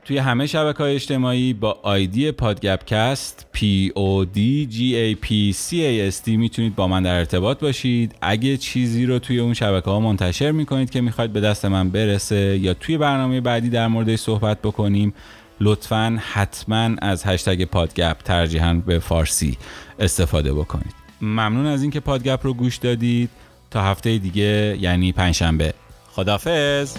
[0.06, 4.38] توی همه شبکه های اجتماعی با آیدی پادگپکست P O D
[4.72, 8.14] G A P C A S می‌تونید با من در ارتباط باشید.
[8.20, 12.58] اگه چیزی رو توی اون شبکه ها منتشر می‌کنید که می‌خواید به دست من برسه
[12.62, 15.14] یا توی برنامه بعدی در موردش صحبت بکنیم
[15.60, 19.58] لطفا حتما از هشتگ پادگپ ترجیحاً به فارسی
[19.98, 20.94] استفاده بکنید.
[21.20, 23.30] ممنون از اینکه پادگپ رو گوش دادید.
[23.70, 25.74] تا هفته دیگه یعنی پنجشنبه.
[26.12, 26.96] خدافظ